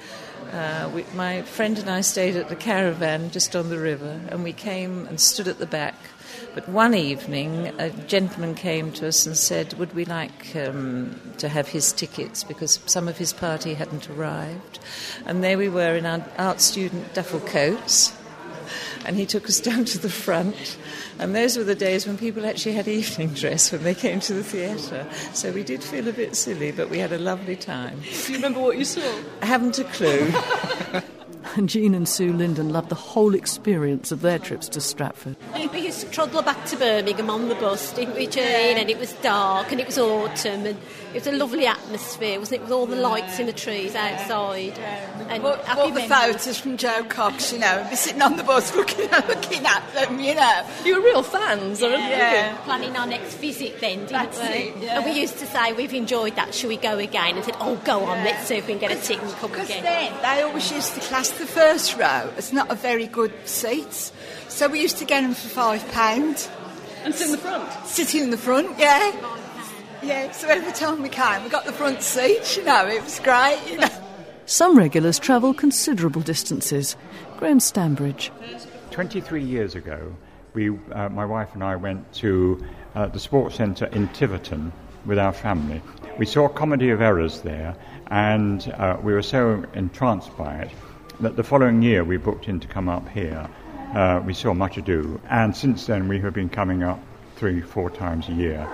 Uh, 0.52 0.90
we, 0.94 1.04
my 1.14 1.42
friend 1.42 1.78
and 1.78 1.90
I 1.90 2.00
stayed 2.00 2.36
at 2.36 2.48
the 2.48 2.56
caravan 2.56 3.30
just 3.30 3.54
on 3.54 3.68
the 3.68 3.78
river, 3.78 4.20
and 4.28 4.42
we 4.42 4.52
came 4.52 5.06
and 5.06 5.20
stood 5.20 5.48
at 5.48 5.58
the 5.58 5.66
back. 5.66 5.94
But 6.54 6.68
one 6.68 6.94
evening, 6.94 7.72
a 7.78 7.90
gentleman 7.90 8.54
came 8.54 8.90
to 8.92 9.08
us 9.08 9.26
and 9.26 9.36
said, 9.36 9.74
Would 9.74 9.94
we 9.94 10.04
like 10.04 10.56
um, 10.56 11.20
to 11.38 11.48
have 11.48 11.68
his 11.68 11.92
tickets 11.92 12.44
because 12.44 12.80
some 12.86 13.08
of 13.08 13.18
his 13.18 13.32
party 13.32 13.74
hadn't 13.74 14.08
arrived? 14.10 14.78
And 15.26 15.44
there 15.44 15.58
we 15.58 15.68
were 15.68 15.94
in 15.94 16.06
our 16.06 16.24
art 16.38 16.60
student 16.60 17.14
duffel 17.14 17.40
coats, 17.40 18.12
and 19.04 19.16
he 19.16 19.26
took 19.26 19.48
us 19.48 19.60
down 19.68 19.84
to 19.86 19.98
the 19.98 20.08
front. 20.08 20.76
And 21.18 21.34
those 21.34 21.56
were 21.56 21.64
the 21.64 21.74
days 21.74 22.06
when 22.06 22.16
people 22.16 22.46
actually 22.46 22.72
had 22.72 22.88
evening 22.88 23.34
dress 23.34 23.72
when 23.72 23.82
they 23.82 23.94
came 23.94 24.20
to 24.20 24.34
the 24.34 24.44
theatre. 24.44 25.06
So 25.32 25.52
we 25.52 25.64
did 25.64 25.82
feel 25.82 26.08
a 26.08 26.12
bit 26.12 26.36
silly, 26.36 26.72
but 26.72 26.90
we 26.90 26.98
had 26.98 27.12
a 27.12 27.18
lovely 27.18 27.56
time. 27.56 28.00
Do 28.00 28.32
you 28.32 28.38
remember 28.38 28.60
what 28.60 28.78
you 28.78 28.84
saw? 28.84 29.02
I 29.42 29.46
haven't 29.46 29.78
a 29.78 29.84
clue. 29.84 30.32
And 31.56 31.68
Jean 31.68 31.94
and 31.94 32.08
Sue 32.08 32.32
Linden 32.32 32.70
loved 32.70 32.88
the 32.88 32.94
whole 32.94 33.34
experience 33.34 34.12
of 34.12 34.20
their 34.22 34.38
trips 34.38 34.68
to 34.70 34.80
Stratford. 34.80 35.36
We 35.72 35.80
used 35.80 36.00
to 36.00 36.10
trundle 36.10 36.42
back 36.42 36.64
to 36.66 36.76
Birmingham 36.76 37.30
on 37.30 37.48
the 37.48 37.54
bus, 37.56 37.92
didn't 37.94 38.14
we, 38.14 38.26
Jean? 38.26 38.76
And 38.78 38.90
it 38.90 38.98
was 38.98 39.12
dark 39.14 39.70
and 39.72 39.80
it 39.80 39.86
was 39.86 39.98
autumn 39.98 40.66
and 40.66 40.78
it 41.08 41.14
was 41.14 41.26
a 41.26 41.32
lovely 41.32 41.66
atmosphere, 41.66 42.38
wasn't 42.38 42.60
it, 42.60 42.64
with 42.64 42.72
all 42.72 42.86
the 42.86 42.96
lights 42.96 43.38
in 43.38 43.46
the 43.46 43.52
trees 43.52 43.94
outside. 43.94 44.78
And 45.28 45.42
But, 45.42 45.64
happy 45.64 45.90
the 45.90 46.00
memories. 46.06 46.36
photos 46.36 46.58
from 46.60 46.76
Joe 46.76 47.04
Cocks, 47.04 47.52
you 47.52 47.58
know, 47.58 47.66
and 47.66 47.90
be 47.90 47.96
sitting 47.96 48.22
on 48.22 48.36
the 48.36 48.44
bus 48.44 48.74
looking, 48.76 49.10
looking 49.10 49.64
at 49.66 49.82
them, 49.94 50.20
you 50.20 50.34
know. 50.34 50.66
You 50.84 50.96
were 50.96 51.04
real 51.06 51.22
fans, 51.22 51.82
aren't 51.82 51.94
you? 52.02 52.08
Yeah. 52.08 52.56
Planning 52.64 52.96
our 52.96 53.06
next 53.06 53.34
visit 53.36 53.80
then, 53.80 54.00
didn't 54.00 54.12
That's 54.12 54.38
we? 54.38 54.44
it, 54.46 54.76
yeah. 54.82 54.96
And 55.00 55.04
we 55.04 55.18
used 55.20 55.38
to 55.38 55.46
say, 55.46 55.72
we've 55.72 55.94
enjoyed 55.94 56.36
that, 56.36 56.54
shall 56.54 56.68
we 56.68 56.76
go 56.76 56.98
again? 56.98 57.36
And 57.36 57.44
said, 57.44 57.56
oh, 57.60 57.76
go 57.84 58.04
on, 58.04 58.24
let's 58.24 58.46
see 58.48 58.56
if 58.56 58.66
we 58.66 58.74
can 58.74 58.80
get 58.80 58.92
a 58.92 59.00
ticket 59.00 59.24
and 59.24 59.32
come 59.34 59.50
Because 59.50 59.70
again. 59.70 59.82
then 59.84 60.12
they 60.22 60.42
always 60.42 60.70
used 60.70 60.94
to 60.94 61.00
class 61.00 61.27
the 61.32 61.46
first 61.46 61.96
row, 61.96 62.30
it's 62.36 62.52
not 62.52 62.70
a 62.70 62.74
very 62.74 63.06
good 63.06 63.32
seat. 63.46 64.12
So 64.48 64.68
we 64.68 64.80
used 64.80 64.98
to 64.98 65.04
get 65.04 65.22
them 65.22 65.34
for 65.34 65.48
five 65.48 65.86
pounds. 65.92 66.48
And 67.04 67.14
sit 67.14 67.26
in 67.26 67.32
the 67.32 67.38
front? 67.38 67.86
Sitting 67.86 68.22
in 68.24 68.30
the 68.30 68.36
front, 68.36 68.78
yeah. 68.78 69.12
Yeah, 70.02 70.30
so 70.32 70.48
every 70.48 70.72
time 70.72 71.02
we 71.02 71.08
came, 71.08 71.42
we 71.42 71.50
got 71.50 71.64
the 71.64 71.72
front 71.72 72.02
seat, 72.02 72.56
you 72.56 72.64
know, 72.64 72.86
it 72.86 73.02
was 73.02 73.18
great, 73.20 73.60
you 73.68 73.78
know. 73.78 73.88
Some 74.46 74.78
regulars 74.78 75.18
travel 75.18 75.52
considerable 75.52 76.22
distances. 76.22 76.96
Graham 77.36 77.60
Stambridge. 77.60 78.32
23 78.90 79.42
years 79.42 79.74
ago, 79.74 80.14
we, 80.54 80.70
uh, 80.92 81.08
my 81.08 81.24
wife 81.24 81.54
and 81.54 81.62
I 81.62 81.76
went 81.76 82.12
to 82.14 82.64
uh, 82.94 83.06
the 83.06 83.20
sports 83.20 83.56
centre 83.56 83.86
in 83.86 84.08
Tiverton 84.08 84.72
with 85.04 85.18
our 85.18 85.32
family. 85.32 85.82
We 86.18 86.26
saw 86.26 86.46
a 86.46 86.48
comedy 86.48 86.90
of 86.90 87.00
errors 87.00 87.42
there, 87.42 87.76
and 88.08 88.66
uh, 88.78 88.98
we 89.02 89.12
were 89.12 89.22
so 89.22 89.64
entranced 89.74 90.36
by 90.36 90.62
it 90.62 90.70
that 91.20 91.36
the 91.36 91.42
following 91.42 91.82
year 91.82 92.04
we 92.04 92.16
booked 92.16 92.48
in 92.48 92.60
to 92.60 92.68
come 92.68 92.88
up 92.88 93.08
here. 93.08 93.48
Uh, 93.94 94.22
we 94.24 94.34
saw 94.34 94.54
Much 94.54 94.76
Ado, 94.76 95.20
and 95.28 95.56
since 95.56 95.86
then 95.86 96.08
we 96.08 96.20
have 96.20 96.34
been 96.34 96.48
coming 96.48 96.82
up 96.82 97.00
three, 97.36 97.60
four 97.60 97.90
times 97.90 98.28
a 98.28 98.32
year. 98.32 98.68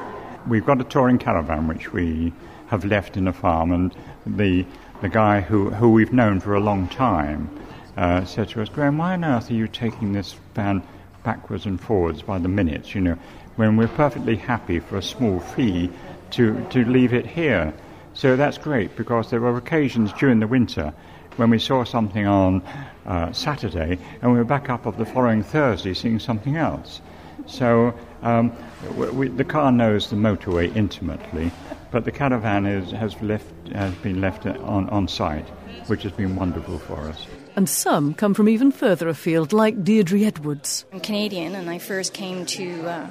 We've 0.46 0.66
got 0.66 0.80
a 0.80 0.84
touring 0.84 1.18
caravan 1.18 1.68
which 1.68 1.92
we 1.92 2.32
have 2.66 2.84
left 2.84 3.16
in 3.16 3.28
a 3.28 3.32
farm, 3.32 3.72
and 3.72 3.94
the 4.26 4.66
the 5.00 5.08
guy 5.08 5.40
who, 5.40 5.70
who 5.70 5.90
we've 5.90 6.12
known 6.12 6.40
for 6.40 6.54
a 6.54 6.60
long 6.60 6.88
time 6.88 7.50
uh, 7.96 8.24
said 8.24 8.48
to 8.48 8.62
us, 8.62 8.68
Graham, 8.68 8.96
why 8.96 9.12
on 9.12 9.24
earth 9.24 9.50
are 9.50 9.54
you 9.54 9.68
taking 9.68 10.12
this 10.12 10.34
van 10.54 10.82
backwards 11.22 11.66
and 11.66 11.80
forwards 11.80 12.22
by 12.22 12.38
the 12.38 12.48
minutes, 12.48 12.94
you 12.94 13.00
know, 13.00 13.18
when 13.56 13.76
we're 13.76 13.88
perfectly 13.88 14.36
happy 14.36 14.78
for 14.78 14.96
a 14.96 15.02
small 15.02 15.40
fee 15.40 15.90
to, 16.30 16.64
to 16.70 16.84
leave 16.86 17.12
it 17.12 17.26
here? 17.26 17.74
So 18.14 18.36
that's 18.36 18.56
great 18.56 18.96
because 18.96 19.28
there 19.28 19.40
were 19.40 19.56
occasions 19.56 20.12
during 20.14 20.40
the 20.40 20.46
winter 20.46 20.94
when 21.36 21.50
we 21.50 21.58
saw 21.58 21.84
something 21.84 22.26
on 22.26 22.62
uh, 23.06 23.32
Saturday 23.32 23.98
and 24.22 24.32
we 24.32 24.38
were 24.38 24.44
back 24.44 24.70
up 24.70 24.86
of 24.86 24.96
the 24.96 25.04
following 25.06 25.42
Thursday 25.42 25.94
seeing 25.94 26.18
something 26.18 26.56
else. 26.56 27.00
So 27.46 27.94
um, 28.22 28.52
we, 28.96 29.28
the 29.28 29.44
car 29.44 29.70
knows 29.70 30.08
the 30.10 30.16
motorway 30.16 30.74
intimately, 30.74 31.50
but 31.90 32.04
the 32.04 32.12
caravan 32.12 32.66
is, 32.66 32.90
has, 32.92 33.20
left, 33.20 33.52
has 33.72 33.94
been 33.96 34.20
left 34.20 34.46
on, 34.46 34.88
on 34.88 35.08
site, 35.08 35.48
which 35.88 36.02
has 36.04 36.12
been 36.12 36.36
wonderful 36.36 36.78
for 36.78 37.00
us. 37.00 37.26
And 37.56 37.68
some 37.68 38.14
come 38.14 38.34
from 38.34 38.48
even 38.48 38.72
further 38.72 39.08
afield, 39.08 39.52
like 39.52 39.84
Deirdre 39.84 40.20
Edwards. 40.20 40.84
I'm 40.92 41.00
Canadian, 41.00 41.54
and 41.54 41.68
I 41.68 41.78
first 41.78 42.14
came 42.14 42.46
to 42.46 42.86
uh, 42.86 43.10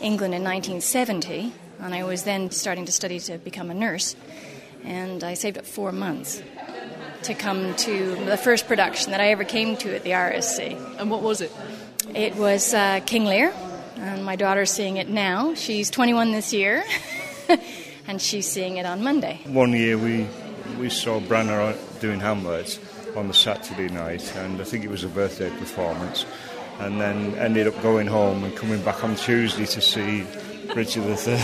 England 0.00 0.34
in 0.34 0.44
1970, 0.44 1.52
and 1.80 1.94
I 1.94 2.04
was 2.04 2.24
then 2.24 2.50
starting 2.50 2.84
to 2.86 2.92
study 2.92 3.18
to 3.20 3.38
become 3.38 3.70
a 3.70 3.74
nurse. 3.74 4.14
And 4.84 5.24
I 5.24 5.34
saved 5.34 5.58
up 5.58 5.66
four 5.66 5.92
months 5.92 6.42
to 7.22 7.34
come 7.34 7.74
to 7.76 8.14
the 8.24 8.36
first 8.36 8.66
production 8.66 9.10
that 9.12 9.20
I 9.20 9.28
ever 9.28 9.44
came 9.44 9.76
to 9.78 9.94
at 9.94 10.04
the 10.04 10.10
RSC. 10.10 10.98
And 10.98 11.10
what 11.10 11.22
was 11.22 11.40
it? 11.40 11.52
It 12.14 12.34
was 12.36 12.74
uh, 12.74 13.00
King 13.06 13.24
Lear, 13.26 13.52
and 13.96 14.24
my 14.24 14.36
daughter's 14.36 14.70
seeing 14.70 14.96
it 14.96 15.08
now. 15.08 15.54
She's 15.54 15.90
21 15.90 16.32
this 16.32 16.52
year, 16.52 16.82
and 18.06 18.20
she's 18.20 18.50
seeing 18.50 18.78
it 18.78 18.86
on 18.86 19.04
Monday. 19.04 19.40
One 19.46 19.72
year 19.72 19.96
we 19.98 20.26
we 20.78 20.88
saw 20.88 21.20
Branagh 21.20 21.76
doing 22.00 22.20
Hamlet 22.20 22.78
on 23.16 23.28
the 23.28 23.34
Saturday 23.34 23.92
night, 23.92 24.34
and 24.36 24.60
I 24.60 24.64
think 24.64 24.84
it 24.84 24.90
was 24.90 25.04
a 25.04 25.08
birthday 25.08 25.50
performance. 25.50 26.24
And 26.78 26.98
then 26.98 27.34
ended 27.34 27.66
up 27.66 27.80
going 27.82 28.06
home 28.06 28.42
and 28.42 28.56
coming 28.56 28.82
back 28.82 29.04
on 29.04 29.14
Tuesday 29.14 29.66
to 29.66 29.80
see 29.82 30.24
Richard 30.74 31.04
III. 31.28 31.34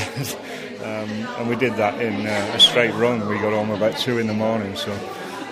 um, 0.83 1.11
and 1.38 1.49
we 1.49 1.56
did 1.56 1.75
that 1.75 2.00
in 2.00 2.26
uh, 2.26 2.52
a 2.54 2.59
straight 2.59 2.95
run. 2.95 3.28
We 3.28 3.38
got 3.38 3.52
home 3.52 3.71
about 3.71 3.99
two 3.99 4.18
in 4.18 4.28
the 4.28 4.35
morning, 4.35 4.75
so 4.76 4.92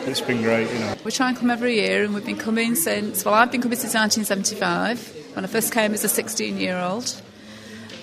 it's 0.07 0.21
been 0.21 0.43
great, 0.43 0.71
you 0.71 0.79
know. 0.79 0.95
We 1.05 1.11
try 1.11 1.29
and 1.29 1.37
come 1.37 1.51
every 1.51 1.75
year, 1.75 2.05
and 2.05 2.15
we've 2.15 2.25
been 2.25 2.37
coming 2.37 2.75
since, 2.75 3.25
well, 3.25 3.35
I've 3.35 3.51
been 3.51 3.63
coming 3.63 3.79
since 3.79 3.95
1975, 3.95 5.35
when 5.35 5.45
I 5.45 5.49
first 5.49 5.73
came 5.73 5.95
as 5.95 6.05
a 6.05 6.09
16 6.09 6.59
year 6.59 6.79
old. 6.79 7.21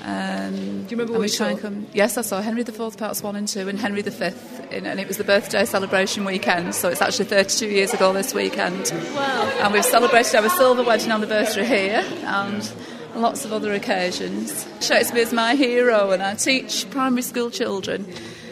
Um, 0.03 0.53
Do 0.55 0.61
you 0.61 0.87
remember 0.91 1.13
what 1.13 1.21
we 1.21 1.29
try 1.29 1.51
and 1.51 1.59
come? 1.59 1.87
Yes, 1.93 2.17
I 2.17 2.21
saw 2.21 2.41
Henry 2.41 2.61
IV 2.61 2.97
parts 2.97 3.21
one 3.21 3.35
and 3.35 3.47
two, 3.47 3.69
and 3.69 3.79
Henry 3.79 4.01
V, 4.01 4.31
in, 4.71 4.87
and 4.87 4.99
it 4.99 5.07
was 5.07 5.17
the 5.17 5.23
birthday 5.23 5.63
celebration 5.63 6.25
weekend. 6.25 6.73
So 6.73 6.89
it's 6.89 7.01
actually 7.01 7.25
32 7.25 7.67
years 7.67 7.93
ago 7.93 8.11
this 8.11 8.33
weekend. 8.33 8.91
Wow! 9.13 9.43
And 9.61 9.73
we've 9.73 9.85
celebrated 9.85 10.35
our 10.35 10.49
silver 10.49 10.83
wedding 10.83 11.11
anniversary 11.11 11.65
here, 11.65 12.03
and 12.23 12.71
lots 13.15 13.45
of 13.45 13.53
other 13.53 13.73
occasions. 13.73 14.67
Shakespeare's 14.79 15.33
my 15.33 15.53
hero, 15.53 16.09
and 16.09 16.23
I 16.23 16.33
teach 16.33 16.89
primary 16.89 17.21
school 17.21 17.51
children. 17.51 18.11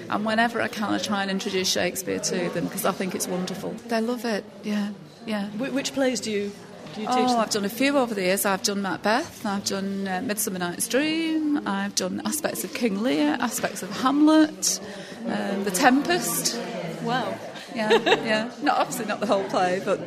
And 0.10 0.26
whenever 0.26 0.62
I 0.62 0.68
can, 0.68 0.94
I 0.94 0.98
try 0.98 1.22
and 1.22 1.32
introduce 1.32 1.70
Shakespeare 1.70 2.20
to 2.20 2.50
them 2.50 2.66
because 2.66 2.86
I 2.86 2.92
think 2.92 3.16
it's 3.16 3.28
wonderful. 3.28 3.72
They 3.88 4.02
love 4.02 4.26
it. 4.26 4.44
Yeah, 4.64 4.92
yeah. 5.26 5.48
which 5.50 5.94
plays 5.94 6.20
do 6.20 6.32
you 6.32 6.52
oh, 7.08 7.38
I've 7.38 7.50
done 7.50 7.66
a 7.66 7.70
few 7.70 7.98
over 7.98 8.14
the 8.14 8.24
years. 8.24 8.46
I've 8.46 8.64
done 8.64 8.82
Macbeth, 8.82 9.46
I've 9.46 9.66
done 9.66 10.08
uh, 10.08 10.22
Midsummer 10.22 10.60
Night's 10.60 10.88
Dream, 10.88 11.68
I've 11.68 11.96
done 11.96 12.22
aspects 12.26 12.64
of 12.64 12.74
King 12.74 13.02
Lear, 13.02 13.38
aspects 13.40 13.84
of 13.84 13.90
Hamlet, 14.02 14.80
um, 15.26 15.64
The 15.64 15.72
Tempest. 15.72 16.60
Wow. 17.04 17.38
Yeah, 17.76 17.92
yeah. 17.92 18.52
Not 18.62 18.78
obviously 18.78 19.06
not 19.06 19.20
the 19.20 19.28
whole 19.28 19.44
play, 19.46 19.82
but 19.84 20.00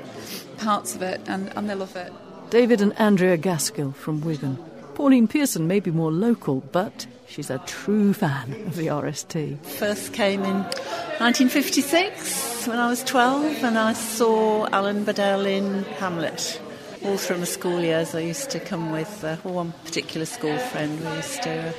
parts 0.58 0.94
of 0.94 1.02
it, 1.02 1.20
and, 1.26 1.52
and 1.56 1.70
they 1.70 1.74
love 1.74 1.94
it. 1.96 2.12
David 2.50 2.80
and 2.80 2.92
Andrea 2.98 3.38
Gaskill 3.38 3.94
from 3.94 4.20
Wigan. 4.20 4.58
Pauline 4.94 5.28
Pearson 5.28 5.66
may 5.66 5.80
be 5.80 5.90
more 5.90 6.12
local, 6.12 6.60
but 6.72 7.06
she's 7.32 7.50
a 7.50 7.58
true 7.66 8.12
fan 8.12 8.52
of 8.66 8.76
the 8.76 8.88
RST. 8.88 9.64
First 9.64 10.12
came 10.12 10.44
in 10.44 10.62
1956 11.18 12.66
when 12.66 12.78
I 12.78 12.88
was 12.88 13.02
12 13.04 13.64
and 13.64 13.78
I 13.78 13.94
saw 13.94 14.68
Alan 14.68 15.04
Badel 15.04 15.46
in 15.46 15.84
Hamlet 15.98 16.60
all 17.04 17.16
through 17.16 17.38
my 17.38 17.44
school 17.44 17.80
years, 17.80 18.14
I 18.14 18.20
used 18.20 18.50
to 18.50 18.60
come 18.60 18.92
with 18.92 19.24
uh, 19.24 19.36
one 19.38 19.72
particular 19.84 20.26
school 20.26 20.56
friend. 20.56 21.00
We 21.00 21.16
used 21.16 21.42
to 21.42 21.70
uh, 21.70 21.72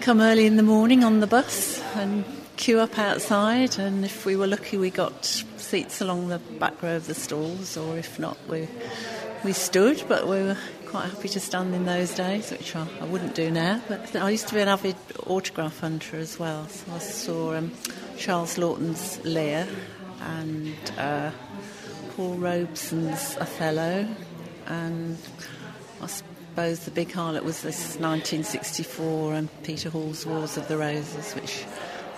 come 0.00 0.20
early 0.20 0.46
in 0.46 0.56
the 0.56 0.62
morning 0.62 1.04
on 1.04 1.20
the 1.20 1.26
bus 1.26 1.80
and 1.94 2.24
queue 2.56 2.80
up 2.80 2.98
outside, 2.98 3.78
and 3.78 4.04
if 4.04 4.26
we 4.26 4.34
were 4.34 4.46
lucky, 4.46 4.76
we 4.76 4.90
got 4.90 5.24
seats 5.24 6.00
along 6.00 6.28
the 6.28 6.38
back 6.58 6.82
row 6.82 6.96
of 6.96 7.06
the 7.06 7.14
stalls, 7.14 7.76
or 7.76 7.96
if 7.96 8.18
not, 8.18 8.36
we 8.48 8.68
we 9.44 9.52
stood. 9.52 10.02
But 10.08 10.24
we 10.24 10.42
were 10.42 10.58
quite 10.94 11.10
happy 11.10 11.28
to 11.28 11.40
stand 11.40 11.74
in 11.74 11.84
those 11.86 12.14
days, 12.14 12.52
which 12.52 12.76
I, 12.76 12.86
I 13.00 13.04
wouldn't 13.04 13.34
do 13.34 13.50
now. 13.50 13.82
But 13.88 14.14
I 14.14 14.30
used 14.30 14.46
to 14.48 14.54
be 14.54 14.60
an 14.60 14.68
avid 14.68 14.94
autograph 15.26 15.80
hunter 15.80 16.16
as 16.18 16.38
well, 16.38 16.68
so 16.68 16.92
I 16.92 16.98
saw 16.98 17.54
um, 17.54 17.72
Charles 18.16 18.56
Laughton's 18.58 19.18
Lear 19.24 19.66
and. 20.20 20.76
Uh, 20.96 21.30
Paul 22.14 22.36
Robeson's 22.36 23.36
Othello, 23.38 24.06
and 24.66 25.18
I 26.00 26.06
suppose 26.06 26.84
the 26.84 26.92
big 26.92 27.10
highlight 27.10 27.42
was 27.42 27.62
this 27.62 27.96
1964 27.96 29.34
and 29.34 29.62
Peter 29.64 29.90
Hall's 29.90 30.24
Wars 30.24 30.56
of 30.56 30.68
the 30.68 30.76
Roses, 30.76 31.32
which 31.32 31.64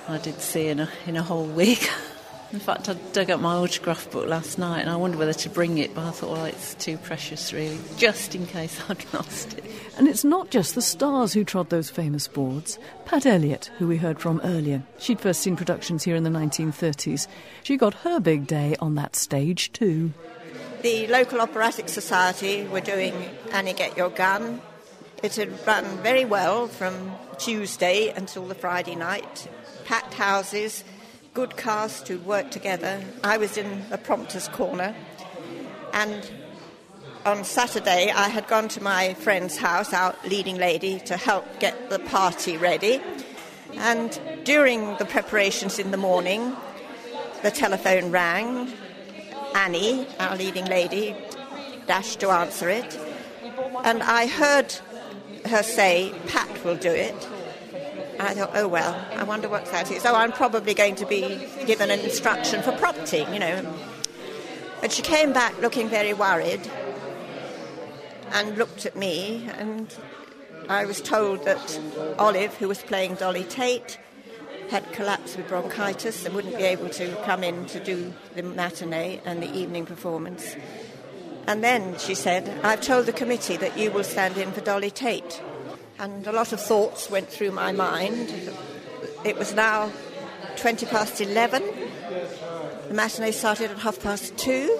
I 0.06 0.18
did 0.18 0.38
see 0.42 0.68
in 0.68 0.80
a, 0.80 0.90
in 1.06 1.16
a 1.16 1.23
whole 1.23 1.47
week. 1.47 1.90
In 2.53 2.61
fact, 2.61 2.88
I 2.88 2.95
dug 3.12 3.31
up 3.31 3.41
my 3.41 3.55
autograph 3.55 4.11
book 4.11 4.29
last 4.29 4.57
night 4.57 4.81
and 4.81 4.91
I 4.91 4.97
wondered 4.97 5.19
whether 5.19 5.33
to 5.33 5.50
bring 5.50 5.79
it, 5.79 5.95
but 5.95 6.05
I 6.05 6.11
thought, 6.11 6.31
well, 6.31 6.45
it's 6.45 6.75
too 6.75 6.97
precious, 6.99 7.53
really, 7.53 7.79
just 7.97 8.35
in 8.35 8.47
case 8.47 8.81
I'd 8.88 9.05
lost 9.12 9.55
it. 9.55 9.65
And 9.99 10.07
it's 10.07 10.25
not 10.25 10.50
just 10.50 10.75
the 10.75 10.83
stars 10.83 11.33
who 11.33 11.45
trod 11.45 11.71
those 11.71 11.91
famous 11.91 12.29
boards. 12.29 12.79
Pat 13.05 13.26
Elliott, 13.26 13.71
who 13.79 13.88
we 13.88 13.97
heard 13.97 14.21
from 14.21 14.41
earlier, 14.45 14.83
she'd 14.99 15.21
first 15.21 15.41
seen 15.41 15.57
productions 15.57 16.05
here 16.05 16.15
in 16.15 16.23
the 16.23 16.31
1930s. 16.31 17.26
She 17.65 17.76
got 17.76 17.95
her 17.95 18.21
big 18.21 18.47
day 18.47 18.76
on 18.79 18.95
that 18.95 19.17
stage, 19.17 19.73
too. 19.73 20.12
The 20.83 21.09
local 21.09 21.41
operatic 21.41 21.88
society 21.88 22.65
were 22.65 22.81
doing 22.81 23.15
Annie 23.50 23.73
Get 23.73 23.97
Your 23.97 24.11
Gun. 24.11 24.61
It 25.23 25.35
had 25.35 25.67
run 25.67 25.85
very 25.99 26.25
well 26.25 26.69
from 26.69 27.12
Tuesday 27.38 28.11
until 28.11 28.47
the 28.47 28.55
Friday 28.55 28.95
night. 28.95 29.49
Packed 29.85 30.15
houses 30.15 30.85
good 31.37 31.59
cast 31.59 32.09
who 32.09 32.16
worked 32.21 32.50
together. 32.50 32.99
I 33.23 33.37
was 33.37 33.59
in 33.59 33.87
the 33.90 33.99
prompter's 33.99 34.49
corner, 34.49 34.97
and 35.93 36.31
on 37.26 37.45
Saturday 37.45 38.11
I 38.11 38.31
had 38.31 38.49
gone 38.49 38.69
to 38.69 38.83
my 38.83 39.12
friend's 39.12 39.59
house, 39.59 39.93
our 39.93 40.16
leading 40.25 40.57
lady, 40.57 40.99
to 41.00 41.19
help 41.19 41.45
get 41.61 41.90
the 41.90 41.99
party 41.99 42.57
ready. 42.57 43.02
And 43.75 44.19
during 44.45 44.97
the 44.97 45.05
preparations 45.05 45.78
in 45.78 45.90
the 45.90 45.99
morning, 45.99 46.57
the 47.43 47.50
telephone 47.50 48.11
rang. 48.11 48.73
Annie, 49.55 50.07
our 50.19 50.37
leading 50.38 50.64
lady, 50.64 51.14
dashed 51.87 52.21
to 52.21 52.31
answer 52.31 52.71
it. 52.71 52.99
And 53.85 54.02
I 54.02 54.26
heard 54.26 54.75
her 55.45 55.62
say, 55.62 56.14
Pat 56.28 56.64
will 56.64 56.76
do 56.76 56.90
it. 56.90 57.28
I 58.19 58.35
thought, 58.35 58.51
oh 58.55 58.69
well, 58.69 59.07
I 59.15 59.25
wonder 59.25 59.49
what 59.49 59.67
that 59.67 59.91
is. 59.91 60.05
Oh, 60.05 60.15
I'm 60.15 60.33
probably 60.33 60.75
going 60.75 60.95
to 60.97 61.07
be 61.07 61.47
given 61.67 61.91
an 61.91 62.01
instruction 62.01 62.63
for 62.63 62.73
prompting, 62.73 63.33
you 63.33 63.39
know. 63.39 63.75
But 64.81 64.93
she 64.93 65.03
came 65.03 65.33
back 65.33 65.61
looking 65.61 65.89
very 65.89 66.13
worried 66.13 66.71
and 68.33 68.57
looked 68.59 68.87
at 68.87 68.97
me, 68.97 69.49
and 69.57 69.95
I 70.69 70.85
was 70.85 71.01
told 71.01 71.45
that 71.45 71.81
Olive, 72.19 72.55
who 72.57 72.69
was 72.69 72.83
playing 72.83 73.15
Dolly 73.15 73.45
Tate, 73.45 73.99
had 74.71 74.93
collapsed 74.93 75.37
with 75.37 75.49
bronchitis 75.49 76.25
and 76.25 76.35
wouldn't 76.35 76.57
be 76.57 76.65
able 76.65 76.89
to 76.91 77.15
come 77.25 77.45
in 77.45 77.67
to 77.67 77.79
do 77.83 78.13
the 78.35 78.43
matinee 78.43 79.21
and 79.25 79.43
the 79.43 79.55
evening 79.55 79.87
performance. 79.87 80.57
And 81.47 81.63
then 81.63 81.97
she 81.99 82.15
said, 82.15 82.61
I've 82.65 82.81
told 82.81 83.07
the 83.07 83.13
committee 83.13 83.57
that 83.59 83.79
you 83.79 83.93
will 83.93 84.03
stand 84.03 84.37
in 84.37 84.51
for 84.53 84.61
Dolly 84.61 84.91
Tate. 84.91 85.41
And 85.99 86.26
a 86.26 86.33
lot 86.33 86.53
of 86.53 86.61
thoughts 86.61 87.11
went 87.11 87.29
through 87.29 87.53
my 87.53 87.73
mind. 87.73 88.33
It 89.25 89.38
was 89.38 89.55
now 89.55 89.91
20 90.57 90.87
past 90.87 91.21
11. 91.21 91.62
The 92.88 92.95
matinee 92.95 93.33
started 93.33 93.71
at 93.71 93.79
half 93.79 94.00
past 94.00 94.37
two. 94.37 94.79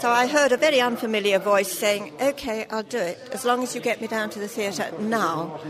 So 0.00 0.08
I 0.10 0.26
heard 0.26 0.52
a 0.52 0.56
very 0.56 0.80
unfamiliar 0.80 1.38
voice 1.38 1.70
saying, 1.70 2.14
OK, 2.20 2.66
I'll 2.70 2.82
do 2.82 2.98
it, 2.98 3.18
as 3.32 3.44
long 3.44 3.62
as 3.62 3.74
you 3.74 3.80
get 3.80 4.00
me 4.00 4.06
down 4.06 4.30
to 4.30 4.38
the 4.38 4.48
theatre 4.48 4.90
now. 4.98 5.60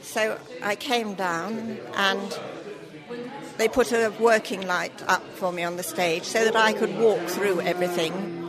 So 0.00 0.38
I 0.62 0.74
came 0.74 1.14
down 1.14 1.78
and 1.94 2.38
they 3.58 3.68
put 3.68 3.92
a 3.92 4.12
working 4.18 4.66
light 4.66 5.02
up 5.06 5.22
for 5.34 5.52
me 5.52 5.62
on 5.62 5.76
the 5.76 5.82
stage 5.82 6.24
so 6.24 6.44
that 6.44 6.56
I 6.56 6.72
could 6.72 6.98
walk 6.98 7.20
through 7.28 7.60
everything. 7.60 8.43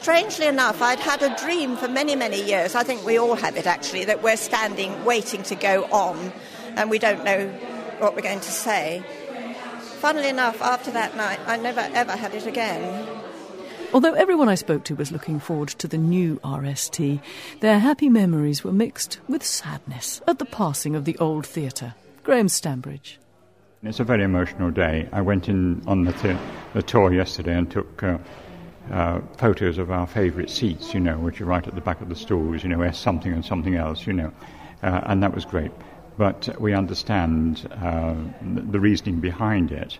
Strangely 0.00 0.46
enough, 0.46 0.80
I'd 0.80 0.98
had 0.98 1.22
a 1.22 1.36
dream 1.36 1.76
for 1.76 1.86
many, 1.86 2.16
many 2.16 2.42
years. 2.42 2.74
I 2.74 2.82
think 2.82 3.04
we 3.04 3.18
all 3.18 3.34
have 3.34 3.56
it 3.58 3.66
actually, 3.66 4.06
that 4.06 4.22
we're 4.22 4.38
standing 4.38 5.04
waiting 5.04 5.42
to 5.44 5.54
go 5.54 5.84
on 5.92 6.32
and 6.76 6.88
we 6.88 6.98
don't 6.98 7.22
know 7.22 7.48
what 7.98 8.16
we're 8.16 8.22
going 8.22 8.40
to 8.40 8.50
say. 8.50 9.04
Funnily 9.98 10.30
enough, 10.30 10.62
after 10.62 10.90
that 10.92 11.16
night, 11.18 11.38
I 11.46 11.58
never 11.58 11.80
ever 11.92 12.12
had 12.12 12.34
it 12.34 12.46
again. 12.46 13.06
Although 13.92 14.14
everyone 14.14 14.48
I 14.48 14.54
spoke 14.54 14.84
to 14.84 14.94
was 14.94 15.12
looking 15.12 15.38
forward 15.38 15.68
to 15.68 15.86
the 15.86 15.98
new 15.98 16.36
RST, 16.36 17.20
their 17.60 17.78
happy 17.78 18.08
memories 18.08 18.64
were 18.64 18.72
mixed 18.72 19.18
with 19.28 19.44
sadness 19.44 20.22
at 20.26 20.38
the 20.38 20.46
passing 20.46 20.96
of 20.96 21.04
the 21.04 21.18
old 21.18 21.44
theatre. 21.44 21.94
Graham 22.22 22.48
Stambridge. 22.48 23.18
It's 23.82 24.00
a 24.00 24.04
very 24.04 24.24
emotional 24.24 24.70
day. 24.70 25.10
I 25.12 25.20
went 25.20 25.48
in 25.48 25.82
on 25.86 26.04
the, 26.04 26.12
th- 26.12 26.38
the 26.72 26.82
tour 26.82 27.12
yesterday 27.12 27.54
and 27.54 27.70
took 27.70 28.02
uh, 28.02 28.16
uh, 28.90 29.20
photos 29.36 29.78
of 29.78 29.90
our 29.90 30.06
favourite 30.06 30.50
seats, 30.50 30.94
you 30.94 31.00
know, 31.00 31.18
which 31.18 31.40
are 31.40 31.44
right 31.44 31.66
at 31.66 31.74
the 31.74 31.80
back 31.80 32.00
of 32.00 32.08
the 32.08 32.16
stalls, 32.16 32.62
you 32.62 32.68
know, 32.68 32.82
S 32.82 32.98
something 32.98 33.32
and 33.32 33.44
something 33.44 33.76
else, 33.76 34.06
you 34.06 34.12
know, 34.12 34.32
uh, 34.82 35.02
and 35.04 35.22
that 35.22 35.34
was 35.34 35.44
great. 35.44 35.70
But 36.16 36.48
we 36.60 36.74
understand 36.74 37.68
uh, 37.80 38.14
the 38.42 38.80
reasoning 38.80 39.20
behind 39.20 39.70
it, 39.72 39.98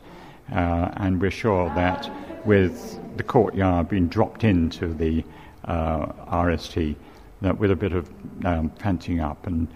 uh, 0.52 0.90
and 0.96 1.20
we're 1.20 1.30
sure 1.30 1.72
that 1.74 2.10
with 2.44 2.98
the 3.16 3.22
courtyard 3.22 3.88
being 3.88 4.08
dropped 4.08 4.44
into 4.44 4.92
the 4.92 5.24
uh, 5.64 6.06
RST, 6.42 6.96
that 7.42 7.58
with 7.58 7.70
a 7.70 7.76
bit 7.76 7.92
of 7.92 8.10
um, 8.44 8.70
fencing 8.70 9.20
up 9.20 9.46
and 9.46 9.68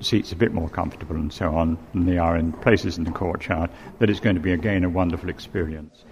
seats 0.00 0.32
a 0.32 0.36
bit 0.36 0.52
more 0.52 0.68
comfortable 0.68 1.16
and 1.16 1.32
so 1.32 1.54
on 1.54 1.78
than 1.92 2.04
they 2.04 2.18
are 2.18 2.36
in 2.36 2.52
places 2.52 2.98
in 2.98 3.04
the 3.04 3.10
courtyard, 3.10 3.70
that 3.98 4.10
it's 4.10 4.20
going 4.20 4.36
to 4.36 4.42
be 4.42 4.52
again 4.52 4.84
a 4.84 4.90
wonderful 4.90 5.28
experience. 5.28 6.04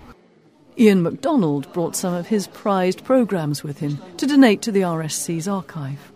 Ian 0.79 1.03
MacDonald 1.03 1.73
brought 1.73 1.97
some 1.97 2.15
of 2.15 2.29
his 2.29 2.47
prized 2.49 3.05
programmes 3.05 3.65
with 3.65 3.79
him 3.79 3.99
to 4.17 4.27
donate 4.27 4.63
to 4.63 4.73
the 4.73 4.83
RSC's 4.83 5.49
archive. 5.49 6.13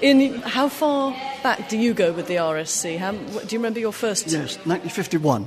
In 0.00 0.40
how 0.42 0.68
far 0.68 1.12
back 1.42 1.68
do 1.68 1.78
you 1.78 1.94
go 1.94 2.12
with 2.12 2.26
the 2.26 2.36
RSC? 2.36 2.98
How, 2.98 3.12
do 3.12 3.54
you 3.54 3.58
remember 3.58 3.78
your 3.78 3.92
first? 3.92 4.26
Yes, 4.26 4.56
1951 4.66 5.46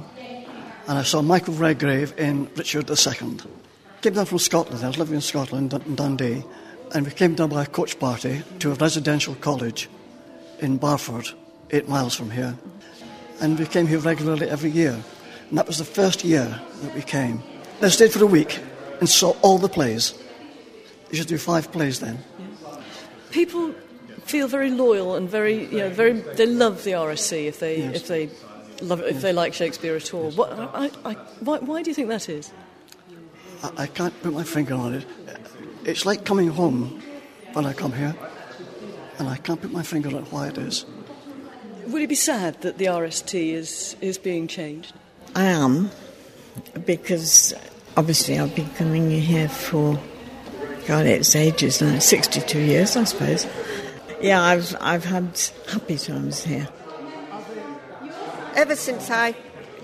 and 0.87 0.99
I 0.99 1.03
saw 1.03 1.21
Michael 1.21 1.55
Redgrave 1.55 2.13
in 2.17 2.47
Richard 2.55 2.89
II. 2.89 3.37
Came 4.01 4.13
down 4.13 4.25
from 4.25 4.39
Scotland, 4.39 4.83
I 4.83 4.87
was 4.87 4.97
living 4.97 5.15
in 5.15 5.21
Scotland, 5.21 5.73
in 5.73 5.95
Dundee, 5.95 6.43
and 6.93 7.05
we 7.05 7.11
came 7.11 7.33
down 7.33 7.49
by 7.49 7.63
a 7.63 7.65
coach 7.65 7.97
party 7.97 8.43
to 8.59 8.71
a 8.71 8.75
residential 8.75 9.35
college 9.35 9.89
in 10.59 10.77
Barford, 10.77 11.27
eight 11.71 11.89
miles 11.89 12.15
from 12.15 12.29
here. 12.29 12.55
And 13.41 13.57
we 13.57 13.65
came 13.65 13.87
here 13.87 13.99
regularly 13.99 14.47
every 14.47 14.69
year. 14.69 14.97
And 15.49 15.57
that 15.57 15.67
was 15.67 15.79
the 15.79 15.85
first 15.85 16.23
year 16.23 16.61
that 16.83 16.93
we 16.93 17.01
came. 17.01 17.41
I 17.81 17.89
stayed 17.89 18.11
for 18.11 18.23
a 18.23 18.27
week 18.27 18.59
and 18.99 19.09
saw 19.09 19.35
all 19.41 19.57
the 19.57 19.69
plays. 19.69 20.13
You 21.11 21.17
should 21.17 21.27
do 21.27 21.37
five 21.37 21.71
plays 21.71 21.99
then. 21.99 22.19
People 23.31 23.73
feel 24.23 24.47
very 24.47 24.71
loyal 24.71 25.15
and 25.15 25.29
very, 25.29 25.65
you 25.65 25.79
know, 25.79 25.89
very. 25.89 26.13
They 26.13 26.45
love 26.45 26.83
the 26.83 26.91
RSC 26.91 27.45
if 27.45 27.59
they 27.59 27.79
yes. 27.79 27.95
if 27.95 28.07
they 28.07 28.29
love 28.81 29.01
it 29.01 29.07
if 29.07 29.21
they 29.21 29.33
like 29.33 29.53
Shakespeare 29.53 29.95
at 29.95 30.13
all. 30.13 30.31
What, 30.31 30.51
I, 30.53 30.89
I, 31.03 31.13
why, 31.41 31.59
why, 31.59 31.83
do 31.83 31.89
you 31.89 31.95
think 31.95 32.09
that 32.09 32.29
is? 32.29 32.51
I, 33.63 33.83
I, 33.83 33.87
can't 33.87 34.19
put 34.21 34.33
my 34.33 34.43
finger 34.43 34.73
on 34.73 34.93
it. 34.95 35.05
It's 35.83 36.05
like 36.05 36.25
coming 36.25 36.49
home 36.49 37.01
when 37.53 37.65
I 37.65 37.73
come 37.73 37.93
here, 37.93 38.15
and 39.19 39.27
I 39.27 39.37
can't 39.37 39.61
put 39.61 39.71
my 39.71 39.83
finger 39.83 40.09
on 40.15 40.23
why 40.25 40.47
it 40.47 40.57
is. 40.57 40.85
Would 41.87 42.01
you 42.01 42.07
be 42.07 42.15
sad 42.15 42.61
that 42.61 42.77
the 42.77 42.85
RST 42.85 43.53
is, 43.53 43.95
is 44.01 44.17
being 44.17 44.47
changed? 44.47 44.93
I 45.35 45.43
am, 45.43 45.91
because 46.85 47.53
obviously 47.97 48.39
I've 48.39 48.55
been 48.55 48.69
coming 48.71 49.09
here 49.09 49.49
for, 49.49 49.99
God, 50.87 51.05
it's 51.05 51.35
ages 51.35 51.81
now, 51.81 51.99
62 51.99 52.59
years, 52.59 52.95
I 52.95 53.03
suppose. 53.03 53.47
Yeah, 54.21 54.41
I've, 54.41 54.75
I've 54.79 55.05
had 55.05 55.39
happy 55.67 55.97
times 55.97 56.43
here 56.43 56.67
ever 58.55 58.75
since 58.75 59.11
I 59.11 59.35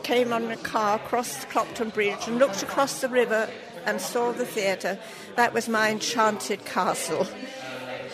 came 0.04 0.34
on 0.34 0.50
a 0.50 0.58
car, 0.58 0.98
crossed 0.98 1.48
Clopton 1.50 1.94
Bridge, 1.94 2.28
and 2.28 2.40
looked 2.40 2.64
across 2.64 3.02
the 3.02 3.10
river 3.10 3.50
and 3.86 4.00
saw 4.00 4.32
the 4.32 4.46
theatre, 4.46 4.98
that 5.36 5.54
was 5.54 5.68
my 5.68 5.92
enchanted 5.92 6.66
castle. 6.66 7.28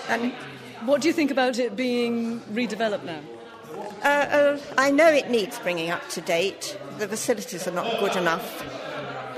And 0.10 0.34
what 0.86 1.02
do 1.02 1.08
you 1.08 1.14
think 1.14 1.32
about 1.32 1.60
it 1.60 1.76
being 1.76 2.42
redeveloped 2.42 3.04
now? 3.04 3.22
Uh, 4.04 4.08
uh, 4.08 4.60
I 4.78 4.92
know 4.92 5.08
it 5.08 5.30
needs 5.30 5.60
bringing 5.60 5.90
up 5.90 6.08
to 6.10 6.22
date. 6.22 6.78
The 6.98 7.08
facilities 7.08 7.68
are 7.68 7.72
not 7.72 8.00
good 8.00 8.16
enough. 8.16 8.64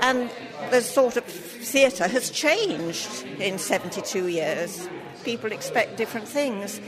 And 0.00 0.30
the 0.70 0.80
sort 0.80 1.16
of 1.16 1.24
theatre 1.24 2.08
has 2.08 2.30
changed 2.30 3.24
in 3.38 3.58
72 3.58 4.28
years. 4.28 4.88
People 5.24 5.52
expect 5.52 5.96
different 5.96 6.26
things. 6.26 6.80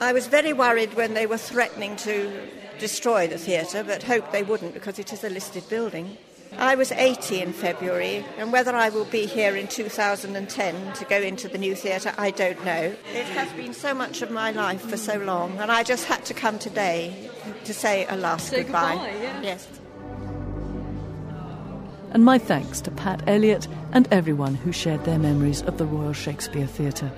I 0.00 0.12
was 0.12 0.26
very 0.26 0.52
worried 0.52 0.94
when 0.94 1.14
they 1.14 1.26
were 1.26 1.38
threatening 1.38 1.96
to 1.96 2.30
destroy 2.78 3.26
the 3.26 3.38
theatre, 3.38 3.82
but 3.82 4.02
hoped 4.02 4.32
they 4.32 4.42
wouldn't 4.42 4.74
because 4.74 4.98
it 4.98 5.12
is 5.12 5.24
a 5.24 5.30
listed 5.30 5.68
building. 5.68 6.16
I 6.56 6.74
was 6.74 6.92
80 6.92 7.42
in 7.42 7.52
February, 7.52 8.24
and 8.36 8.52
whether 8.52 8.74
I 8.74 8.88
will 8.88 9.04
be 9.04 9.26
here 9.26 9.54
in 9.54 9.68
2010 9.68 10.92
to 10.94 11.04
go 11.04 11.20
into 11.20 11.48
the 11.48 11.58
new 11.58 11.74
theatre, 11.74 12.12
I 12.16 12.30
don't 12.30 12.64
know. 12.64 12.94
It 13.14 13.26
has 13.26 13.52
been 13.52 13.74
so 13.74 13.94
much 13.94 14.22
of 14.22 14.30
my 14.30 14.50
life 14.50 14.82
for 14.82 14.96
so 14.96 15.18
long, 15.18 15.58
and 15.58 15.70
I 15.70 15.82
just 15.82 16.06
had 16.06 16.24
to 16.26 16.34
come 16.34 16.58
today 16.58 17.30
to 17.64 17.74
say 17.74 18.06
a 18.08 18.16
last 18.16 18.48
say 18.48 18.62
goodbye. 18.62 18.94
goodbye 18.94 19.22
yeah. 19.22 19.42
Yes. 19.42 19.68
And 22.10 22.24
my 22.24 22.38
thanks 22.38 22.80
to 22.82 22.90
Pat 22.90 23.22
Elliott 23.26 23.68
and 23.92 24.08
everyone 24.10 24.54
who 24.54 24.72
shared 24.72 25.04
their 25.04 25.18
memories 25.18 25.62
of 25.62 25.76
the 25.76 25.84
Royal 25.84 26.14
Shakespeare 26.14 26.66
Theatre. 26.66 27.12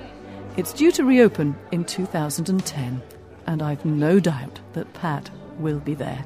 It's 0.56 0.72
due 0.72 0.90
to 0.92 1.04
reopen 1.04 1.56
in 1.70 1.84
2010, 1.84 3.00
and 3.46 3.62
I've 3.62 3.84
no 3.84 4.18
doubt 4.18 4.60
that 4.72 4.92
Pat 4.94 5.30
will 5.58 5.78
be 5.78 5.94
there. 5.94 6.24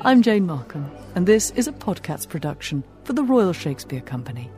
I'm 0.00 0.22
Jane 0.22 0.44
Markham, 0.46 0.90
and 1.14 1.26
this 1.26 1.50
is 1.52 1.66
a 1.66 1.72
podcast 1.72 2.28
production 2.28 2.84
for 3.04 3.12
the 3.12 3.24
Royal 3.24 3.52
Shakespeare 3.52 4.00
Company. 4.00 4.50